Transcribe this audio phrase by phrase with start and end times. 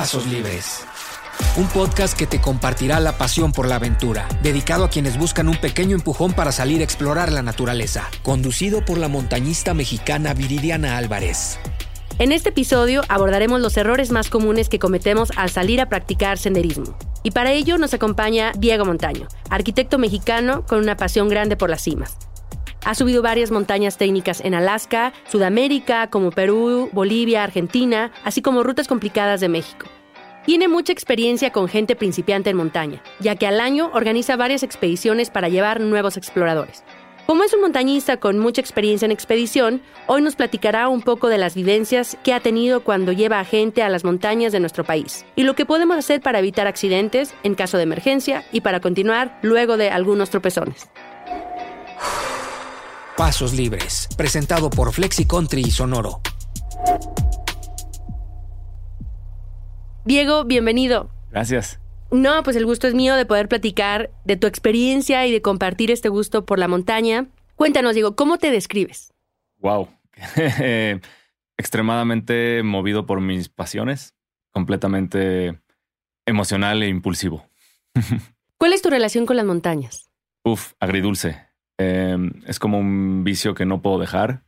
[0.00, 0.86] Pasos Libres.
[1.58, 5.58] Un podcast que te compartirá la pasión por la aventura, dedicado a quienes buscan un
[5.58, 11.58] pequeño empujón para salir a explorar la naturaleza, conducido por la montañista mexicana Viridiana Álvarez.
[12.18, 16.96] En este episodio abordaremos los errores más comunes que cometemos al salir a practicar senderismo.
[17.22, 21.82] Y para ello nos acompaña Diego Montaño, arquitecto mexicano con una pasión grande por las
[21.82, 22.16] cimas.
[22.84, 28.88] Ha subido varias montañas técnicas en Alaska, Sudamérica, como Perú, Bolivia, Argentina, así como rutas
[28.88, 29.86] complicadas de México.
[30.46, 35.28] Tiene mucha experiencia con gente principiante en montaña, ya que al año organiza varias expediciones
[35.28, 36.82] para llevar nuevos exploradores.
[37.26, 41.38] Como es un montañista con mucha experiencia en expedición, hoy nos platicará un poco de
[41.38, 45.24] las vivencias que ha tenido cuando lleva a gente a las montañas de nuestro país
[45.36, 49.38] y lo que podemos hacer para evitar accidentes en caso de emergencia y para continuar
[49.42, 50.88] luego de algunos tropezones.
[53.16, 56.22] Pasos Libres, presentado por Flexi Country y Sonoro.
[60.04, 61.10] Diego, bienvenido.
[61.30, 61.78] Gracias.
[62.10, 65.90] No, pues el gusto es mío de poder platicar de tu experiencia y de compartir
[65.90, 67.26] este gusto por la montaña.
[67.54, 69.12] Cuéntanos, Diego, ¿cómo te describes?
[69.58, 69.88] Wow.
[71.58, 74.14] Extremadamente movido por mis pasiones,
[74.52, 75.60] completamente
[76.26, 77.46] emocional e impulsivo.
[78.58, 80.10] ¿Cuál es tu relación con las montañas?
[80.44, 81.46] Uf, agridulce.
[81.76, 84.44] Em, es como un vicio que no puedo dejar,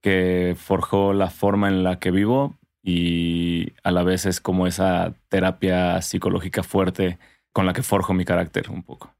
[0.00, 5.14] que forjó la forma en la que vivo y a la vez es como esa
[5.30, 7.18] terapia psicológica fuerte
[7.50, 9.14] con la que forjo mi carácter un poco.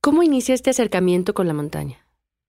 [0.00, 1.96] ¿Cómo inicia este acercamiento con la montaña?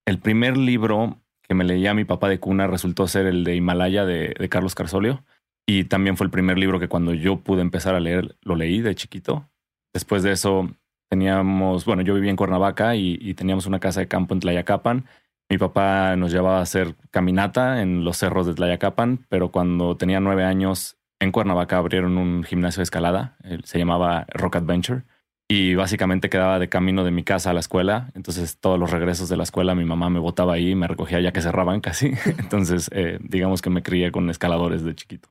[0.05, 4.05] El primer libro que me leía mi papá de cuna resultó ser el de Himalaya
[4.05, 5.23] de, Carlos Carsolio
[5.65, 8.81] y también fue el primer libro que cuando yo pude empezar a leer lo leí
[8.81, 9.49] de chiquito.
[9.91, 10.69] Después de eso
[11.09, 15.05] teníamos, bueno, yo vivía en Cuernavaca y, y teníamos una casa de campo en Tlayacapan
[15.49, 20.19] mi papá nos llevaba a hacer caminata en los cerros de Tlayacapan, pero cuando tenía
[20.19, 25.03] nueve años en Cuernavaca abrieron un gimnasio de escalada, se llamaba Rock Adventure,
[25.51, 28.11] y básicamente quedaba de camino de mi casa a la escuela.
[28.13, 31.33] Entonces todos los regresos de la escuela mi mamá me botaba ahí, me recogía ya
[31.33, 32.11] que cerraban casi.
[32.37, 35.29] Entonces eh, digamos que me crié con escaladores de chiquito.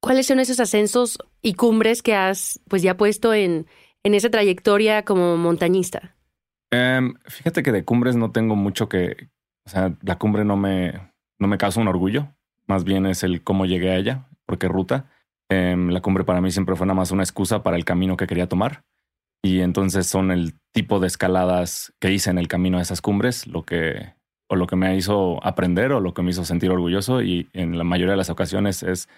[0.00, 3.66] ¿Cuáles son esos ascensos y cumbres que has pues ya puesto en,
[4.02, 6.16] en esa trayectoria como montañista?
[6.72, 9.28] Em, fíjate que de cumbres no tengo mucho que,
[9.66, 10.92] o sea, la cumbre no me,
[11.38, 12.28] no me causa un orgullo,
[12.66, 15.10] más bien es el cómo llegué a ella, porque ruta.
[15.48, 18.26] Em, la cumbre para mí siempre fue nada más una excusa para el camino que
[18.26, 18.84] quería tomar.
[19.42, 23.46] Y entonces son el tipo de escaladas que hice en el camino a esas cumbres,
[23.46, 24.14] lo que
[24.48, 27.78] o lo que me hizo aprender o lo que me hizo sentir orgulloso y en
[27.78, 29.08] la mayoría de las ocasiones es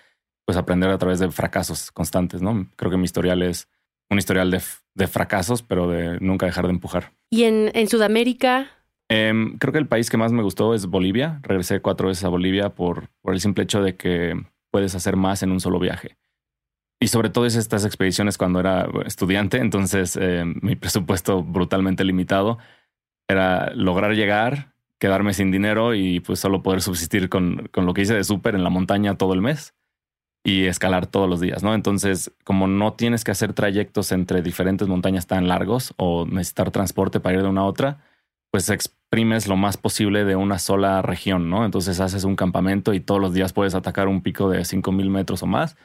[0.44, 2.68] pues aprender a través de fracasos constantes, ¿no?
[2.76, 3.68] Creo que mi historial es
[4.10, 4.60] un historial de,
[4.94, 7.12] de fracasos, pero de nunca dejar de empujar.
[7.30, 8.81] ¿Y en, en Sudamérica
[9.14, 11.38] Em, creo que el país que más me gustó es Bolivia.
[11.42, 15.42] Regresé cuatro veces a Bolivia por, por el simple hecho de que puedes hacer más
[15.42, 16.16] en un solo viaje.
[16.98, 22.56] Y sobre todo es estas expediciones cuando era estudiante, entonces em, mi presupuesto brutalmente limitado
[23.28, 28.02] era lograr llegar, quedarme sin dinero y pues solo poder subsistir con, con lo que
[28.02, 29.74] hice de súper en la montaña todo el mes
[30.42, 31.74] y escalar todos los días, ¿no?
[31.74, 37.20] Entonces, como no tienes que hacer trayectos entre diferentes montañas tan largos o necesitar transporte
[37.20, 37.98] para ir de una a otra,
[38.52, 41.64] pues exprimes lo más posible de una sola región, ¿no?
[41.64, 45.42] Entonces haces un campamento y todos los días puedes atacar un pico de 5000 metros
[45.42, 45.78] o más,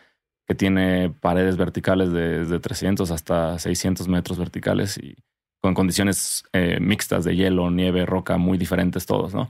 [0.45, 5.15] que tiene paredes verticales de, de 300 hasta 600 metros verticales y
[5.61, 9.49] con condiciones eh, mixtas de hielo, nieve, roca, muy diferentes todos, ¿no?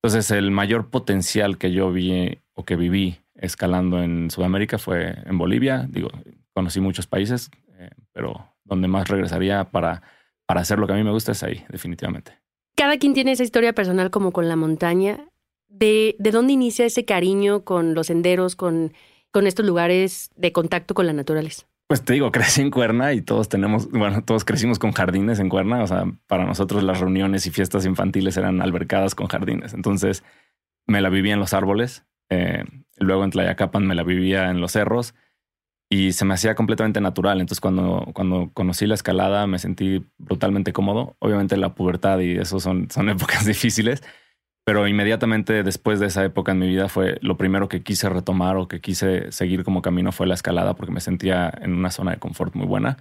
[0.00, 5.36] Entonces el mayor potencial que yo vi o que viví escalando en Sudamérica fue en
[5.36, 5.86] Bolivia.
[5.88, 6.10] Digo,
[6.54, 10.02] conocí muchos países, eh, pero donde más regresaría para,
[10.46, 12.41] para hacer lo que a mí me gusta es ahí, definitivamente
[12.76, 15.28] cada quien tiene esa historia personal como con la montaña.
[15.68, 18.92] ¿De, de dónde inicia ese cariño con los senderos, con,
[19.30, 21.66] con estos lugares de contacto con la naturaleza?
[21.86, 25.48] Pues te digo, crecí en Cuerna y todos tenemos, bueno, todos crecimos con jardines en
[25.48, 25.82] Cuerna.
[25.82, 29.74] O sea, para nosotros las reuniones y fiestas infantiles eran albercadas con jardines.
[29.74, 30.22] Entonces
[30.86, 32.04] me la vivía en los árboles.
[32.28, 32.64] Eh,
[32.98, 35.14] luego en Tlayacapan me la vivía en los cerros
[35.92, 37.38] y se me hacía completamente natural.
[37.38, 41.16] Entonces cuando, cuando conocí la escalada me sentí brutalmente cómodo.
[41.18, 44.02] Obviamente la pubertad y eso son, son épocas difíciles,
[44.64, 48.56] pero inmediatamente después de esa época en mi vida fue lo primero que quise retomar
[48.56, 52.12] o que quise seguir como camino fue la escalada porque me sentía en una zona
[52.12, 52.96] de confort muy buena.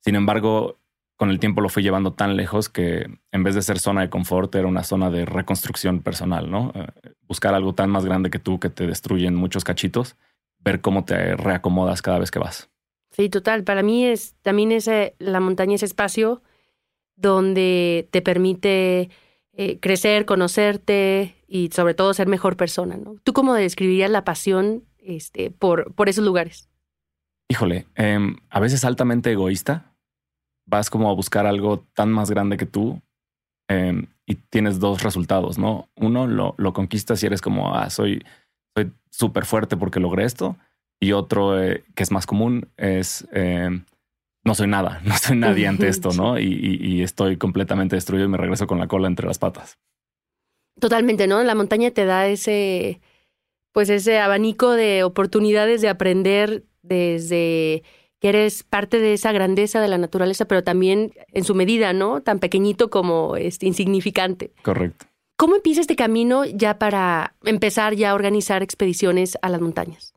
[0.00, 0.78] Sin embargo,
[1.16, 4.08] con el tiempo lo fui llevando tan lejos que en vez de ser zona de
[4.08, 6.72] confort era una zona de reconstrucción personal, ¿no?
[6.76, 6.86] Eh,
[7.28, 10.16] buscar algo tan más grande que tú que te destruyen muchos cachitos
[10.64, 12.70] ver cómo te reacomodas cada vez que vas.
[13.10, 13.64] Sí, total.
[13.64, 16.42] Para mí es también ese, la montaña es espacio
[17.16, 19.10] donde te permite
[19.52, 22.96] eh, crecer, conocerte y sobre todo ser mejor persona.
[22.96, 23.16] ¿no?
[23.22, 26.68] ¿Tú cómo describirías la pasión este, por, por esos lugares?
[27.48, 29.92] Híjole, em, a veces altamente egoísta.
[30.64, 33.02] Vas como a buscar algo tan más grande que tú
[33.68, 35.90] em, y tienes dos resultados, ¿no?
[35.96, 38.24] Uno, lo, lo conquistas y eres como, ah, soy
[39.12, 40.56] súper fuerte porque logré esto.
[40.98, 43.84] Y otro eh, que es más común es em,
[44.44, 46.38] no soy nada, no soy nadie ante esto, ¿no?
[46.38, 49.78] Y, estoy completamente destruido y me regreso con la cola entre las patas.
[50.80, 51.42] Totalmente, ¿no?
[51.42, 53.00] La montaña te da ese,
[53.72, 57.82] pues ese abanico de oportunidades de aprender desde
[58.20, 62.22] que eres parte de esa grandeza de la naturaleza, pero también en su medida, ¿no?
[62.22, 64.52] Tan pequeñito como este, insignificante.
[64.62, 65.06] Correcto.
[65.36, 70.12] ¿Cómo empieza este camino ya para empezar ya a organizar expediciones a las montañas?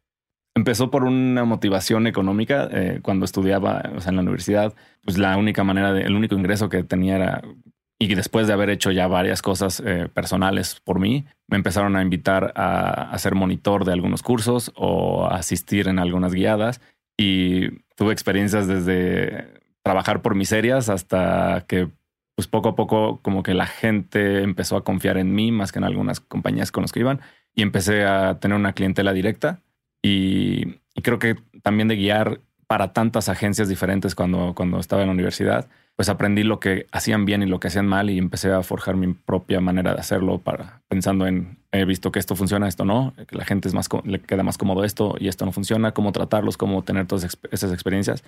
[0.55, 2.69] Empezó por una motivación económica.
[2.71, 4.73] Eh, cuando estudiaba en la universidad,
[5.03, 7.41] pues la única manera, de, el único ingreso que tenía era,
[7.99, 12.01] y después de haber hecho ya varias cosas eh, personales por mí, me empezaron a
[12.01, 16.81] invitar a, a ser monitor de algunos cursos o a asistir en algunas guiadas.
[17.17, 21.89] Y tuve experiencias desde trabajar por miserias hasta que
[22.35, 25.79] pues poco a poco como que la gente empezó a confiar en mí más que
[25.79, 27.21] en algunas compañías con las que iban
[27.55, 29.61] y empecé a tener una clientela directa
[30.01, 35.13] y, creo que también de guiar para tantas agencias diferentes cuando, cuando estaba en la
[35.13, 38.63] universidad, pues aprendí lo que hacían bien y lo que hacían mal y empecé a
[38.63, 42.85] forjar mi propia manera de hacerlo para pensando en he visto que esto funciona, esto
[42.85, 45.93] no, que la gente es más le queda más cómodo esto y esto no funciona,
[45.93, 48.23] cómo tratarlos, cómo tener todas esas experiencias.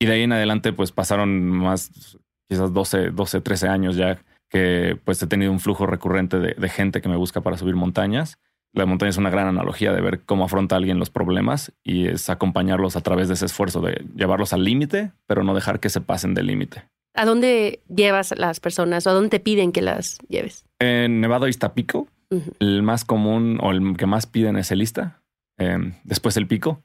[0.00, 2.18] Y de ahí en adelante pues pasaron más
[2.48, 4.18] quizás 12, 12, 13 años ya
[4.48, 8.38] que pues he tenido un flujo recurrente de, gente que me busca para subir montañas.
[8.72, 12.30] La montaña es una gran analogía de ver cómo afronta alguien los problemas y es
[12.30, 16.00] acompañarlos a través de ese esfuerzo de llevarlos al límite, pero no dejar que se
[16.00, 16.84] pasen del límite.
[17.14, 20.64] ¿A dónde llevas las personas o a dónde te piden que las lleves?
[20.78, 22.08] En Nevado Iztapico,
[22.60, 25.22] el más común o el que más piden es el Ista,
[25.56, 26.82] em, después el Pico.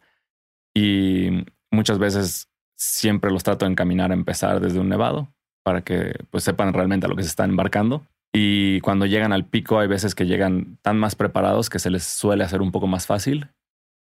[0.74, 5.34] Y muchas veces siempre los trato de encaminar a empezar desde un nevado
[5.64, 8.06] para que pues sepan realmente a lo que se están embarcando.
[8.34, 12.04] Y cuando llegan al pico hay veces que llegan tan más preparados que se les
[12.04, 13.50] suele hacer un poco más fácil,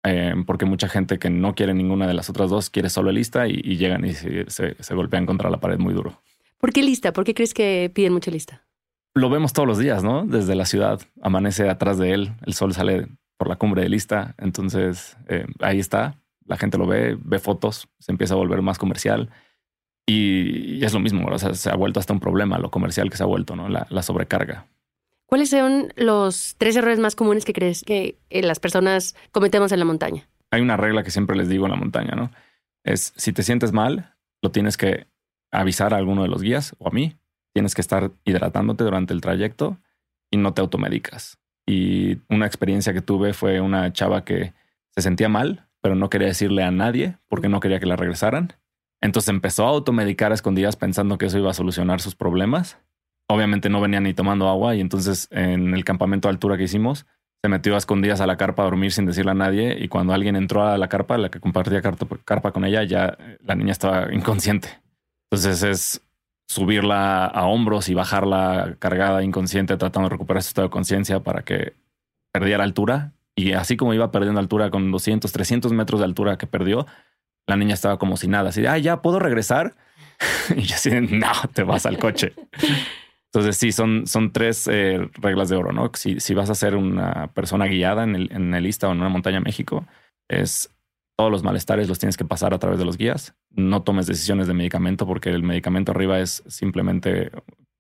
[0.03, 3.47] eh, porque mucha gente que no quiere ninguna de las otras dos quiere solo lista
[3.47, 6.21] y, llegan y se, golpean contra la pared muy duro.
[6.57, 7.13] ¿Por qué lista?
[7.13, 8.65] ¿Por qué crees que piden mucha lista?
[9.15, 10.25] Lo vemos todos los días, ¿no?
[10.25, 13.07] Desde la ciudad, amanece atrás de él, el sol sale
[13.37, 16.15] por la cumbre de lista, entonces eh, ahí está,
[16.45, 19.29] la gente lo ve, ve fotos, se empieza a volver más comercial
[20.09, 23.17] y, es lo mismo, o sea, se ha vuelto hasta un problema lo comercial que
[23.17, 23.69] se ha vuelto, ¿no?
[23.69, 24.65] La, sobrecarga.
[25.27, 29.77] ¿Cuáles son los tres errores más comunes que crees que eh, las personas cometemos en
[29.77, 30.27] la montaña?
[30.49, 32.31] Hay una regla que siempre les digo en la montaña, ¿no?
[32.83, 35.05] Es si te sientes mal, lo tienes que
[35.51, 37.15] avisar a alguno de los guías o a mí.
[37.53, 39.77] Tienes que estar hidratándote durante el trayecto
[40.31, 41.37] y no te automedicas.
[41.67, 44.53] Y una experiencia que tuve fue una chava que
[44.89, 48.53] se sentía mal, pero no quería decirle a nadie porque no quería que la regresaran.
[49.01, 52.77] Entonces empezó a automedicar a escondidas pensando que eso iba a solucionar sus problemas.
[53.27, 57.05] Obviamente no venía ni tomando agua y entonces en el campamento de altura que hicimos
[57.41, 60.13] se metió a escondidas a la carpa a dormir sin decirle a nadie y cuando
[60.13, 64.13] alguien entró a la carpa, la que compartía carpa con ella, ya la niña estaba
[64.13, 64.81] inconsciente.
[65.31, 66.05] Entonces es
[66.49, 71.43] subirla a hombros y bajarla cargada inconsciente tratando de recuperar su estado de conciencia para
[71.43, 71.73] que
[72.33, 76.47] perdiera altura y así como iba perdiendo altura con 200, 300 metros de altura que
[76.47, 76.87] perdió,
[77.49, 79.75] la niña estaba como si nada, así de, ah, ya puedo regresar.
[80.55, 82.33] y yo así no, te vas al coche.
[83.25, 85.89] Entonces sí, son, son tres eh, reglas de oro, ¿no?
[85.95, 88.99] Si, si, vas a ser una persona guiada en el, en el Ista o en
[88.99, 89.87] una montaña México,
[90.27, 90.69] es
[91.17, 93.33] todos los malestares los tienes que pasar a través de los guías.
[93.49, 97.31] No tomes decisiones de medicamento porque el medicamento arriba es simplemente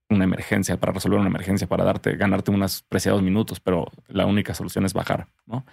[0.09, 4.55] una emergencia para resolver una emergencia, para darte, ganarte unos preciados minutos, pero la única
[4.55, 5.63] solución es bajar, ¿no?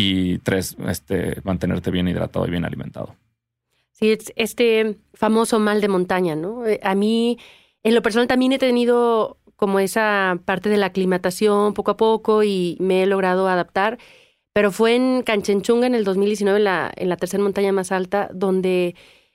[0.00, 3.16] Y tres, este, mantenerte bien hidratado y bien alimentado.
[3.90, 6.64] Sí, este famoso mal de montaña, ¿no?
[6.64, 7.36] Eh, a mí,
[7.82, 12.44] en lo personal, también he tenido como esa parte de la aclimatación poco a poco
[12.44, 13.98] y me he logrado adaptar,
[14.52, 18.30] pero fue en Canchenchunga en el 2019, en la, en la tercera montaña más alta,
[18.32, 18.94] donde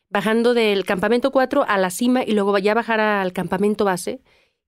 [0.10, 4.22] bajando del campamento 4 a la cima y luego ya bajar al campamento base,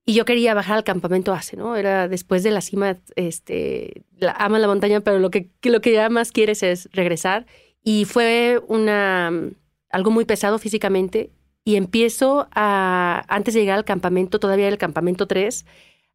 [0.05, 1.75] y yo quería bajar al campamento base, ¿no?
[1.75, 5.93] Era después de la cima, este, la, ama la montaña, pero lo que, lo que
[5.93, 7.47] ya más quieres es regresar.
[7.83, 9.31] Y fue una,
[9.89, 11.31] algo muy pesado físicamente.
[11.63, 15.65] Y empiezo a, antes de llegar al campamento, todavía el campamento 3,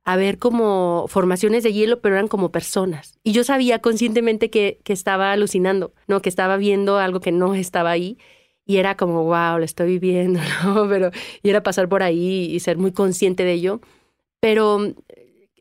[0.04, 3.18] a ver como formaciones de hielo, pero eran como personas.
[3.24, 6.22] Y yo sabía conscientemente que, que estaba alucinando, ¿no?
[6.22, 8.18] Que estaba viendo algo que no estaba ahí
[8.66, 10.88] y era como, wow, lo estoy viviendo, ¿no?
[10.88, 11.10] Pero,
[11.42, 13.80] y era pasar por ahí y ser muy consciente de ello.
[14.40, 14.94] Pero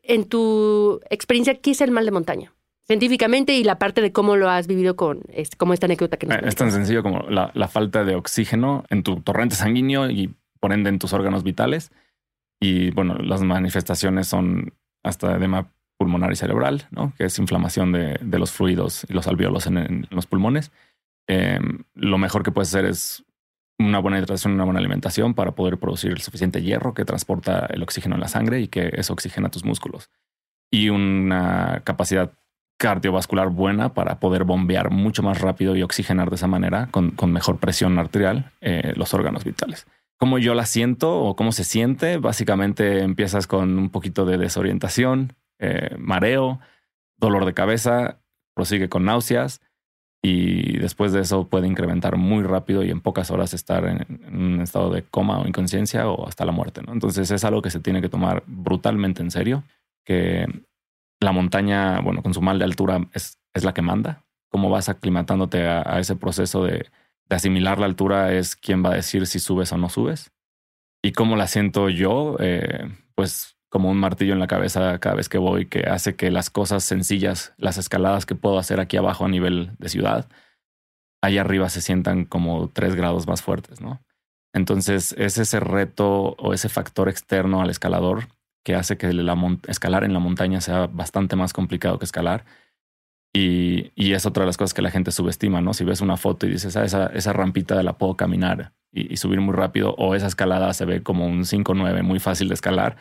[0.02, 2.54] en tu experiencia, ¿qué es el mal de montaña?
[2.90, 6.26] científicamente y la parte de cómo lo has vivido con este, como esta anécdota que
[6.26, 10.10] nos eh, Es tan sencillo como la, la, falta de oxígeno en tu torrente sanguíneo
[10.10, 11.92] y por ende en tus órganos vitales.
[12.58, 17.12] Y bueno, las manifestaciones son hasta edema pulmonar y cerebral, ¿no?
[17.16, 20.72] que es inflamación de, de los fluidos y los alveolos en, en los pulmones.
[21.32, 21.60] Eh,
[21.94, 23.24] lo mejor que puedes hacer es
[23.78, 27.84] una buena hidratación, una buena alimentación para poder producir el suficiente hierro que transporta el
[27.84, 30.10] oxígeno en la sangre y que eso oxigena tus músculos.
[30.72, 32.32] Y una capacidad
[32.78, 37.32] cardiovascular buena para poder bombear mucho más rápido y oxigenar de esa manera con, con
[37.32, 39.86] mejor presión arterial eh, los órganos vitales.
[40.18, 45.34] Cómo yo la siento o cómo se siente, básicamente empiezas con un poquito de desorientación,
[45.60, 46.58] eh, mareo,
[47.16, 48.18] dolor de cabeza,
[48.52, 49.60] prosigue con náuseas
[50.22, 54.60] y después de eso puede incrementar muy rápido y en pocas horas estar en, un
[54.60, 56.82] estado de coma o inconsciencia o hasta la muerte.
[56.82, 56.92] ¿no?
[56.92, 59.64] Entonces es algo que se tiene que tomar brutalmente en serio,
[60.04, 60.46] que
[61.20, 64.24] la montaña, bueno, con su mal de altura es, es la que manda.
[64.50, 66.86] Cómo vas aclimatándote a, ese proceso de,
[67.28, 70.32] de asimilar la altura es quien va a decir si subes o no subes.
[71.02, 75.28] Y cómo la siento yo, eh, pues como un martillo en la cabeza cada vez
[75.28, 79.24] que voy, que hace que las cosas sencillas, las escaladas que puedo hacer aquí abajo
[79.24, 80.28] a nivel de ciudad,
[81.22, 84.02] allá arriba se sientan como tres grados más fuertes, ¿no?
[84.52, 88.28] Entonces es ese reto o ese factor externo al escalador
[88.64, 89.36] que hace que la
[89.68, 92.44] escalar en la montaña sea bastante más complicado que escalar.
[93.32, 95.72] Y, y, es otra de las cosas que la gente subestima, ¿no?
[95.72, 99.40] Si ves una foto y dices, ah, esa, esa rampita la puedo caminar y, subir
[99.40, 102.96] muy rápido, o esa escalada se ve como un 5-9 muy fácil de escalar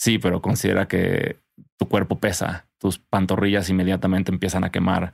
[0.00, 1.36] Sí, pero considera que
[1.76, 5.12] tu cuerpo pesa, tus pantorrillas inmediatamente empiezan a quemar.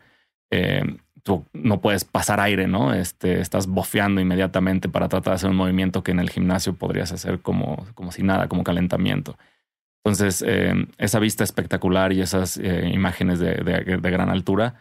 [0.49, 0.81] Eh,
[1.25, 2.95] tú no puedes pasar aire, ¿no?
[2.95, 7.11] Este, estás bofeando inmediatamente para tratar de hacer un movimiento que en el gimnasio podrías
[7.11, 9.37] hacer como, como si nada, como calentamiento.
[10.05, 14.77] Entonces, eh, esa vista espectacular y esas eh, imágenes de, de, de, gran altura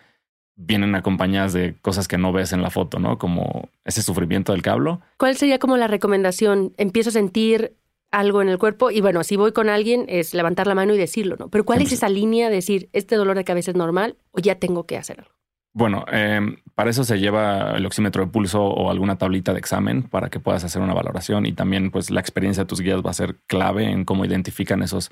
[0.56, 3.18] vienen acompañadas de cosas que no ves en la foto, ¿no?
[3.18, 5.02] Como ese sufrimiento del cablo.
[5.18, 6.74] ¿Cuál sería como la recomendación?
[6.78, 7.76] Empiezo a sentir
[8.16, 10.98] algo en el cuerpo y bueno, si voy con alguien es levantar la mano y
[10.98, 11.50] decirlo, ¿no?
[11.50, 14.56] Pero ¿cuál es esa línea de decir, este dolor de cabeza es normal o ya
[14.56, 15.32] tengo que hacer algo?
[15.74, 16.40] Bueno, eh,
[16.76, 20.40] para eso se lleva el oxímetro de pulso o alguna tablita de examen para que
[20.40, 23.42] puedas hacer una valoración y también pues la experiencia de tus guías va a ser
[23.48, 25.12] clave en cómo identifican esos,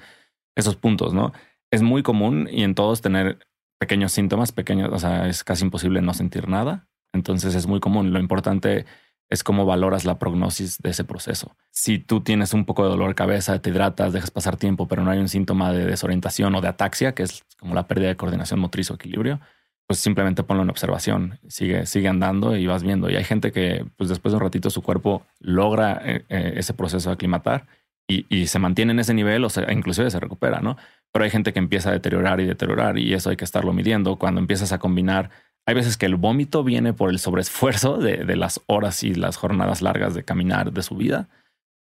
[0.55, 1.33] esos puntos, ¿no?
[1.72, 3.39] Es muy común y en todos tener
[3.79, 6.88] pequeños síntomas, pequeños, o sea, es casi imposible no sentir nada.
[7.12, 8.13] Entonces es muy común.
[8.13, 8.86] Lo importante
[9.34, 11.56] es cómo valoras la prognosis de ese proceso.
[11.72, 15.04] Si tú tienes un poco de dolor de cabeza, te hidratas, dejas pasar tiempo, pero
[15.04, 18.16] no hay un síntoma de desorientación o de ataxia, que es como la pérdida de
[18.16, 19.40] coordinación motriz o equilibrio,
[19.88, 23.10] pues simplemente ponlo en observación, sigue, sigue andando y vas viendo.
[23.10, 26.75] Y hay gente que pues después de un ratito su cuerpo logra eh, eh, ese
[26.75, 27.66] proceso de aclimatar
[28.08, 30.78] y, se mantiene en ese nivel o sea, inclusive se recupera, ¿no?
[31.12, 34.18] Pero hay gente que empieza a deteriorar y deteriorar y eso hay que estarlo midiendo
[34.18, 35.32] cuando empiezas a combinar
[35.65, 39.38] hay veces que el vómito viene por el sobreesfuerzo de, de, las horas y las
[39.38, 41.29] jornadas largas de caminar de su vida,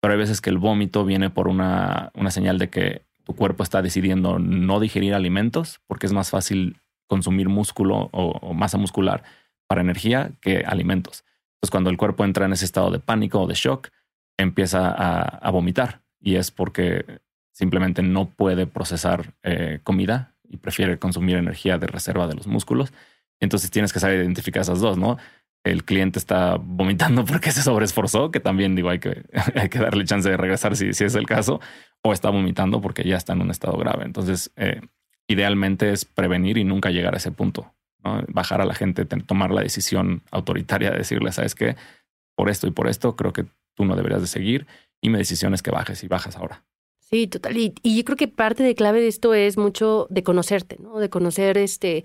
[0.01, 3.63] pero hay veces que el vómito viene por una, una señal de que tu cuerpo
[3.63, 9.23] está decidiendo no digerir alimentos porque es más fácil consumir músculo o, masa muscular
[9.67, 11.25] para energía que alimentos.
[11.55, 13.89] Entonces, cuando el cuerpo entra en ese estado de pánico o de shock,
[14.39, 17.21] empieza a, a vomitar y es porque
[17.53, 22.93] simplemente no puede procesar eh, comida y prefiere consumir energía de reserva de los músculos
[23.41, 25.17] entonces tienes que saber identificar esas dos, ¿no?
[25.65, 29.25] El cliente está vomitando porque se sobreesforzó, que también digo, hay que,
[29.79, 31.61] darle chance de regresar si, es el caso,
[32.03, 34.05] o está vomitando porque ya está en un estado grave.
[34.05, 34.81] Entonces, eh,
[35.27, 38.23] idealmente es prevenir y nunca llegar a ese punto, ¿no?
[38.29, 41.77] Bajar a la gente, tomar la decisión autoritaria de decirle, sabes que
[42.35, 44.67] por esto y por esto creo que tú no deberías de seguir
[45.01, 46.65] y mi decisión es que bajes y bajas ahora.
[47.01, 47.57] Sí, total.
[47.57, 50.99] Y, y yo creo que parte de clave de esto es mucho de conocerte, ¿no?
[50.99, 52.05] De conocer este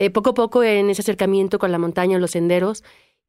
[0.00, 2.82] eh, poco a poco en ese acercamiento con la montaña, los senderos,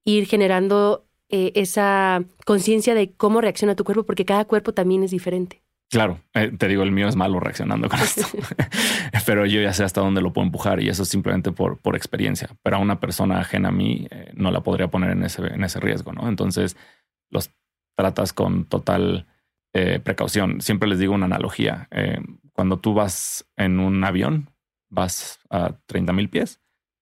[0.05, 5.11] ir generando eh, esa conciencia de cómo reacciona tu cuerpo, porque cada cuerpo también es
[5.11, 5.63] diferente.
[5.89, 8.25] Claro, eh, te digo, el mío es malo reaccionando con esto,
[9.25, 11.97] pero yo ya sé hasta dónde lo puedo empujar y eso es simplemente por, por
[11.97, 12.49] experiencia.
[12.63, 15.65] Pero a una persona ajena a mí eh, no la podría poner en ese, en
[15.65, 16.29] ese riesgo, ¿no?
[16.29, 16.77] Entonces
[17.29, 17.51] los
[17.97, 19.27] tratas con total
[20.03, 20.59] precaución.
[20.59, 21.87] Siempre les digo una analogía.
[22.51, 24.49] Cuando tú vas en un avión,
[24.89, 26.60] vas a 30 mil pies,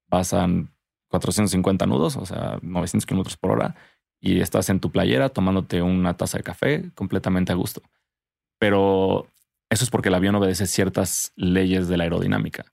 [0.09, 0.71] pasan
[1.09, 3.75] 450 nudos, o sea, 900 kilómetros por hora,
[4.19, 7.81] y estás en tu playera tomándote una taza de café completamente a gusto.
[8.59, 9.27] Pero
[9.69, 12.65] eso es porque el avión obedece ciertas leyes de la aerodinámica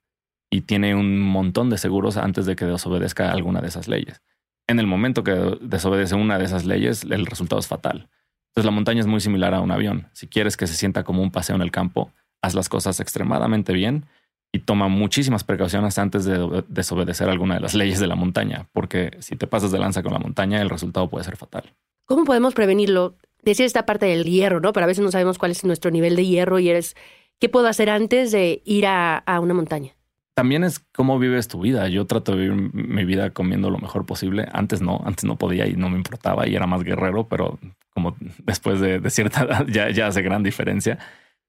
[0.49, 4.21] y tiene un montón de seguros antes de que desobedezca alguna de esas leyes.
[4.67, 8.09] En el momento que desobedece una de esas leyes, el resultado es fatal.
[8.49, 10.09] Entonces la montaña es muy similar a un avión.
[10.13, 13.71] Si quieres que se sienta como un paseo en el campo, haz las cosas extremadamente
[13.73, 14.05] bien
[14.51, 19.17] y toma muchísimas precauciones antes de desobedecer alguna de las leyes de la montaña, porque
[19.19, 21.73] si te pasas de lanza con la montaña, el resultado puede ser fatal.
[22.05, 23.15] ¿Cómo podemos prevenirlo?
[23.43, 24.73] Decir esta parte del hierro, ¿no?
[24.73, 26.95] Pero a veces no sabemos cuál es nuestro nivel de hierro y eres,
[27.39, 29.91] ¿qué puedo hacer antes de ir a, a una montaña?
[30.33, 31.87] También es cómo vives tu vida.
[31.87, 34.47] Yo trato de vivir mi vida comiendo lo mejor posible.
[34.53, 38.15] Antes no, antes no podía y no me importaba y era más guerrero, pero como
[38.45, 40.99] después de, de cierta edad ya, ya hace gran diferencia.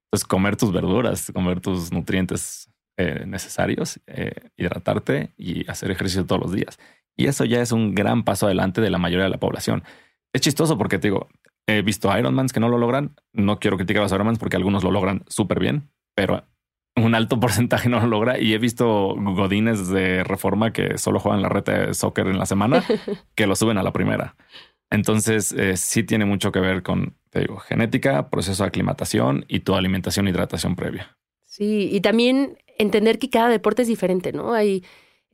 [0.07, 6.43] Entonces, comer tus verduras, comer tus nutrientes eh, necesarios, eh, hidratarte y hacer ejercicio todos
[6.43, 6.81] los días.
[7.17, 9.85] Y eso ya es un gran paso adelante de la mayoría de la población.
[10.33, 11.29] Es chistoso porque te digo,
[11.69, 13.15] he visto Ironmans que no lo logran.
[13.33, 16.45] No quiero criticar a los Ironmans porque algunos lo logran súper bien, pero
[16.97, 18.41] un alto porcentaje no lo logra.
[18.41, 22.47] Y he visto godines de reforma que solo juegan la reta de soccer en la
[22.47, 22.83] semana
[23.37, 24.35] que lo suben a la primera.
[24.91, 29.61] Entonces, eh, sí tiene mucho que ver con, te digo, genética, proceso de aclimatación y
[29.61, 31.17] tu alimentación e hidratación previa.
[31.47, 34.55] Sí, y también entender que cada deporte es diferente, ¿no?
[34.55, 34.85] Hay,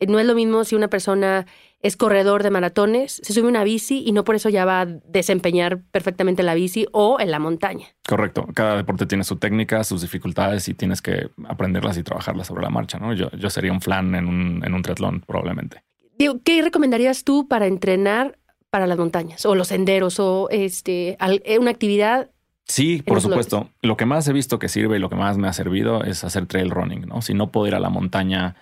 [0.07, 1.47] no es lo mismo si una persona
[1.81, 4.87] es corredor de maratones, se sube una bici y no por eso ya va a
[4.87, 7.89] desempeñar perfectamente la bici o en la montaña.
[8.09, 8.47] Correcto.
[8.55, 12.71] Cada deporte tiene su técnica, sus dificultades y tienes que aprenderlas y trabajarlas sobre la
[12.71, 13.13] marcha, ¿no?
[13.13, 15.85] Yo, yo sería un flan en un, en un triatlón probablemente.
[16.17, 18.39] Digo, ¿qué recomendarías tú para entrenar
[18.75, 22.33] para las montañas o los senderos o este, eh, una actividad.
[22.67, 23.71] Sí, por supuesto.
[23.83, 26.25] Lo que más he visto que sirve y lo que más me ha servido es
[26.25, 27.21] hacer trail running, ¿no?
[27.23, 28.57] Si no puedo ir a la montaña,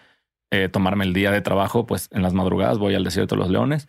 [0.50, 3.50] eh, tomarme el día de trabajo, pues en las madrugadas voy al desierto de los
[3.50, 3.88] leones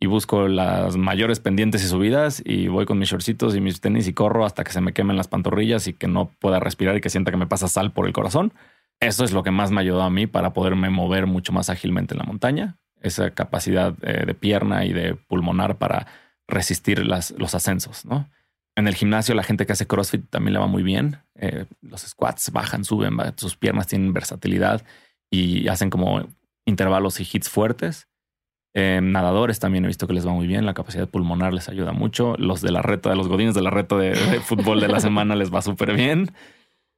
[0.00, 4.06] y busco las mayores pendientes y subidas y voy con mis shortcitos y mis tenis
[4.06, 7.00] y corro hasta que se me quemen las pantorrillas y que no pueda respirar y
[7.00, 8.52] que sienta que me pasa sal por el corazón.
[9.00, 12.14] Eso es lo que más me ayudó a mí para poderme mover mucho más ágilmente
[12.14, 16.06] en la montaña esa capacidad eh, de pierna y de pulmonar para
[16.48, 18.28] resistir las, los ascensos, ¿no?
[18.76, 21.18] En el gimnasio, la gente que hace CrossFit también le va muy bien.
[21.36, 24.84] Eh, los squats bajan, suben, sus piernas tienen versatilidad
[25.30, 26.26] y hacen como
[26.64, 28.08] intervalos y hits fuertes.
[28.76, 30.66] Eh, nadadores también he visto que les va muy bien.
[30.66, 32.34] La capacidad pulmonar les ayuda mucho.
[32.36, 34.98] Los de la reta, de los godines de la reta de, de fútbol de la
[34.98, 36.32] semana les va súper bien.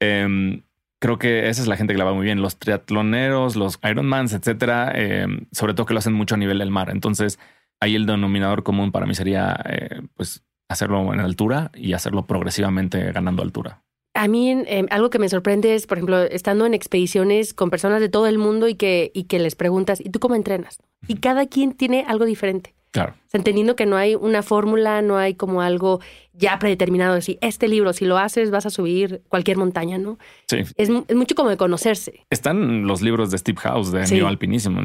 [0.00, 0.62] Em,
[0.98, 2.40] creo que esa es la gente que la va muy bien.
[2.40, 6.70] Los triatloneros, los Ironmans, etcétera, eh, sobre todo que lo hacen mucho a nivel del
[6.70, 6.90] mar.
[6.90, 7.38] Entonces,
[7.80, 13.12] ahí el denominador común para mí sería eh, pues hacerlo en altura y hacerlo progresivamente
[13.12, 13.82] ganando altura.
[14.14, 18.00] A mí em, algo que me sorprende es, por ejemplo, estando en expediciones con personas
[18.00, 20.78] de todo el mundo y que, y que les preguntas, ¿y tú cómo entrenas?
[21.06, 22.75] Y cada quien tiene algo diferente.
[22.96, 23.14] Claro.
[23.34, 26.00] entendiendo que no hay una fórmula, no hay como algo
[26.32, 30.18] ya predeterminado de si este libro, si lo haces, vas a subir cualquier montaña, ¿no?
[30.48, 30.58] Sí.
[30.76, 32.24] Es, mucho como de conocerse.
[32.30, 34.20] Están los libros de Steve House de sí.
[34.20, 34.80] Alpinismo.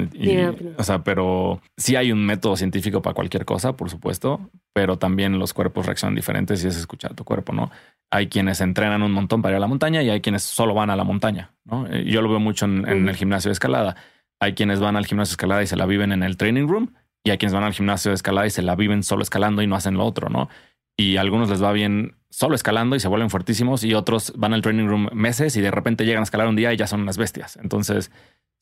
[0.77, 5.39] o sea, pero sí hay un método científico para cualquier cosa, por supuesto, pero también
[5.39, 7.71] los cuerpos reaccionan diferentes y es escuchar a tu cuerpo, ¿no?
[8.11, 10.89] Hay quienes entrenan un montón para ir a la montaña y hay quienes solo van
[10.89, 11.87] a la montaña, ¿no?
[11.87, 13.95] Eh, yo lo veo mucho en, en el gimnasio de escalada.
[14.41, 16.93] Hay quienes van al gimnasio de escalada y se la viven en el training room
[17.23, 19.67] y hay quienes van al gimnasio de escalada y se la viven solo escalando y
[19.67, 20.49] no hacen lo otro, ¿no?
[20.97, 24.53] Y a algunos les va bien solo escalando y se vuelven fuertísimos y otros van
[24.53, 27.01] al training room meses y de repente llegan a escalar un día y ya son
[27.01, 27.57] unas bestias.
[27.57, 28.11] Entonces,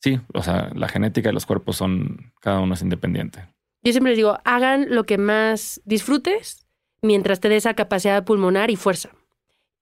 [0.00, 3.46] sí, o sea, la genética y los cuerpos son, cada uno es independiente.
[3.82, 6.66] Yo siempre les digo, hagan lo que más disfrutes
[7.02, 9.10] mientras te dé esa capacidad pulmonar y fuerza.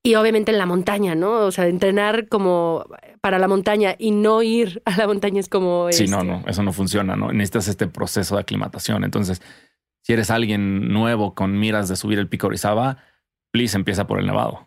[0.03, 1.33] Y obviamente en la montaña, ¿no?
[1.41, 2.87] O sea, entrenar como
[3.21, 5.89] para la montaña y no ir a la montaña es como...
[5.91, 7.33] Sí, no, este no, eso no funciona, ¿no?
[7.33, 9.05] Necesitas este proceso de aclimatación.
[9.05, 9.43] Entonces,
[10.03, 12.99] si eres alguien nuevo con miras de subir el pico Orizaba,
[13.51, 14.67] please empieza por el nevado.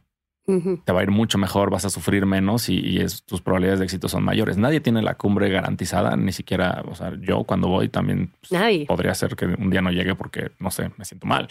[0.83, 4.09] Te va a ir mucho mejor, vas a sufrir menos y, tus probabilidades de éxito
[4.09, 4.57] son mayores.
[4.57, 9.15] Nadie tiene la cumbre garantizada, ni siquiera, o sea, yo cuando voy también pues, podría
[9.15, 11.47] ser que un día no llegue porque, no sé, me siento mal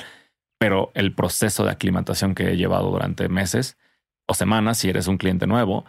[0.61, 3.79] pero el proceso de aclimatación que he llevado durante meses
[4.27, 5.87] o semanas, si eres un cliente nuevo,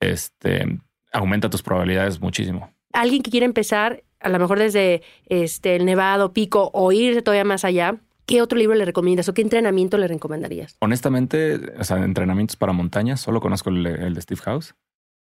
[0.00, 0.80] este,
[1.12, 2.72] aumenta tus probabilidades muchísimo.
[2.94, 7.44] Alguien que quiere empezar, a lo mejor desde este, el Nevado, Pico o irse todavía
[7.44, 10.78] más allá, ¿qué otro libro le recomiendas o qué entrenamiento le recomendarías?
[10.80, 14.74] Honestamente, o sea, entrenamientos para montañas, solo conozco el, de Steve House.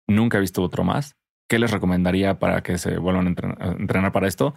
[0.08, 1.16] Nunca he visto otro más.
[1.50, 4.54] ¿Qué les recomendaría para que se vuelvan a entrenar para esto?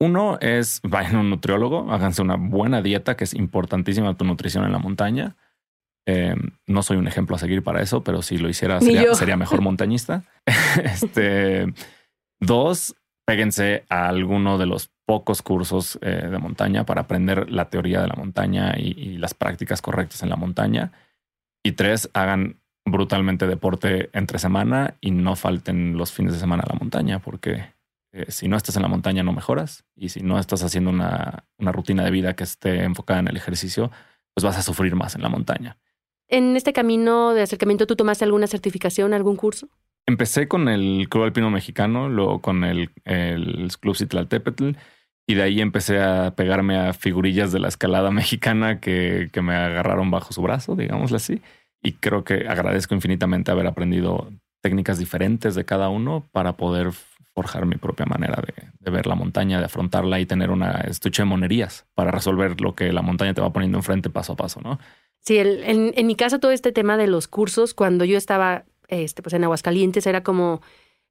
[0.00, 4.64] Uno es vayan a un nutriólogo, háganse una buena dieta, que es importantísima tu nutrición
[4.64, 5.36] en la montaña.
[6.06, 9.60] Em, no soy un ejemplo a seguir para eso, pero si lo hiciera sería, mejor
[9.62, 10.24] montañista.
[10.82, 11.72] este,
[12.40, 12.94] dos,
[13.26, 18.08] péguense a alguno de los pocos cursos eh, de montaña para aprender la teoría de
[18.08, 20.92] la montaña y, y, las prácticas correctas en la montaña.
[21.62, 26.72] Y tres, hagan brutalmente deporte entre semana y no falten los fines de semana a
[26.72, 27.72] la montaña, porque
[28.14, 31.46] eh, si no estás en la montaña no mejoras y si no estás haciendo una,
[31.58, 33.90] una, rutina de vida que esté enfocada en el ejercicio,
[34.32, 35.78] pues vas a sufrir más en la montaña.
[36.28, 39.68] En este camino de acercamiento, ¿tú tomaste alguna certificación, algún curso?
[40.06, 44.76] Empecé con el Club Alpino Mexicano, luego con el, el Club Citlaltépetl,
[45.26, 49.56] y de ahí empecé a pegarme a figurillas de la escalada mexicana que, que me
[49.56, 51.42] agarraron bajo su brazo, digámoslo así.
[51.82, 54.30] Y creo que agradezco infinitamente haber aprendido
[54.62, 56.92] técnicas diferentes de cada uno para poder
[57.34, 58.42] forjar mi propia manera
[58.80, 62.74] de, ver la montaña, de afrontarla y tener una estuche de monerías para resolver lo
[62.74, 64.78] que la montaña te va poniendo enfrente paso a paso, ¿no?
[65.20, 69.22] Sí, en, en, mi caso todo este tema de los cursos, cuando yo estaba este,
[69.22, 70.60] pues en Aguascalientes, era como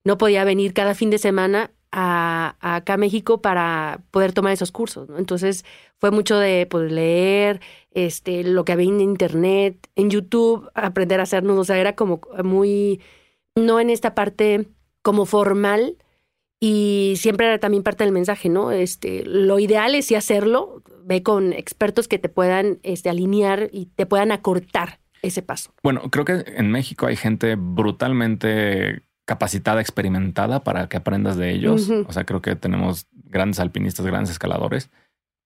[0.03, 5.09] no podía venir cada fin de semana a, acá México para poder tomar esos cursos,
[5.09, 5.17] ¿no?
[5.17, 5.63] Entonces
[5.99, 11.23] fue mucho de pues, leer este, lo que había en internet, en YouTube, aprender a
[11.23, 13.01] hacer nudos, o sea, era como muy,
[13.55, 14.67] no en esta parte
[15.01, 15.97] como formal,
[16.65, 18.71] y siempre era también parte del mensaje, ¿no?
[18.71, 23.88] Este, lo ideal es sí hacerlo, ve con expertos que te puedan este, alinear y
[23.88, 25.73] te puedan acortar ese paso.
[25.84, 31.89] Bueno, creo que en México hay gente brutalmente capacitada, experimentada para que aprendas de ellos.
[32.08, 34.89] O sea, creo que tenemos grandes alpinistas, grandes escaladores,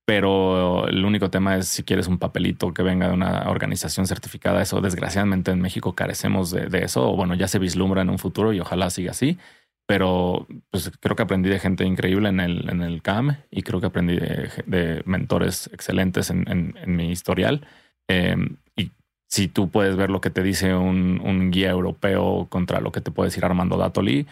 [0.05, 4.61] pero el único tema es si quieres un papelito que venga de una organización certificada.
[4.61, 7.09] Eso, desgraciadamente, en México carecemos de, de eso.
[7.09, 9.39] O bueno, ya se vislumbra en un futuro y ojalá siga así
[9.87, 13.79] pero pues creo que aprendí de gente increíble en el, en el CAM y creo
[13.79, 17.65] que aprendí de, mentores excelentes en, mi historial.
[18.09, 18.91] Em, y
[19.29, 23.11] si tú puedes ver lo que te dice un, guía europeo contra lo que te
[23.11, 24.27] puede decir Armando Datoli,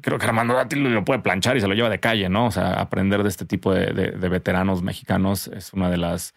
[0.00, 2.46] creo que Armando Datoli lo puede planchar y se lo lleva de calle, ¿no?
[2.46, 6.34] O sea, aprender de este tipo de, de veteranos mexicanos es una de las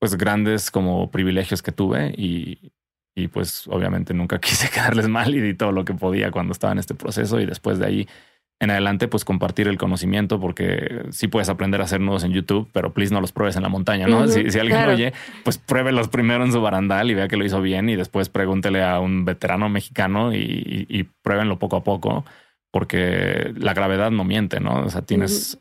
[0.00, 2.72] pues grandes como privilegios que tuve y,
[3.16, 6.72] y pues obviamente nunca quise quedarles mal y di todo lo que podía cuando estaba
[6.72, 8.08] en este proceso y después de ahí
[8.58, 12.70] en adelante pues compartir el conocimiento porque sí puedes aprender a hacer nudos en YouTube,
[12.72, 14.28] pero please no los pruebes en la montaña, ¿no?
[14.28, 15.12] si, alguien oye,
[15.44, 18.82] pues pruébelos primero en su barandal y vea que lo hizo bien y después pregúntele
[18.82, 22.24] a un veterano mexicano y, y, pruébenlo poco a poco
[22.70, 24.84] porque la gravedad no miente, ¿no?
[24.84, 25.58] O sea, tienes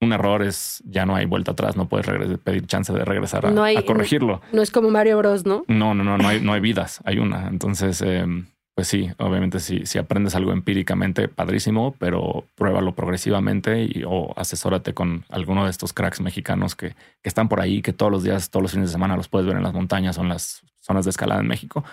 [0.00, 2.06] un error es ya no hay vuelta atrás, no puedes
[2.40, 4.40] pedir chance de regresar a, corregirlo.
[4.52, 5.64] No, es como Mario Bros, ¿no?
[5.68, 7.48] No, no, no, no hay, no hay vidas, hay una.
[7.48, 14.04] Entonces, em, pues sí, obviamente si, si aprendes algo empíricamente, padrísimo, pero pruébalo progresivamente y,
[14.06, 18.12] o asesórate con alguno de estos cracks mexicanos que, que están por ahí, que todos
[18.12, 20.28] los días, todos los fines de semana los puedes ver en las montañas o en
[20.28, 21.84] las zonas de escalada en México.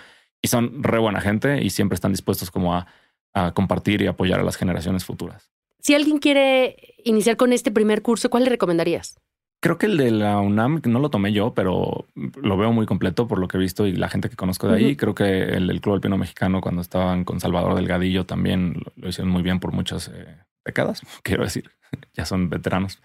[0.42, 2.86] Y son re buena gente y siempre están dispuestos como a,
[3.32, 5.54] a compartir y apoyar a las generaciones futuras.
[5.84, 9.20] Si alguien quiere iniciar con este primer curso, ¿cuál le recomendarías?
[9.60, 13.28] Creo que el de la UNAM no lo tomé yo, pero lo veo muy completo
[13.28, 14.96] por lo que he visto y la gente que conozco de ahí.
[14.96, 19.30] Creo que el del Club Alpino Mexicano, cuando estaban con Salvador Delgadillo, también lo, hicieron
[19.30, 21.70] muy bien por muchas eh, décadas, quiero decir.
[22.14, 23.02] ya son veteranos.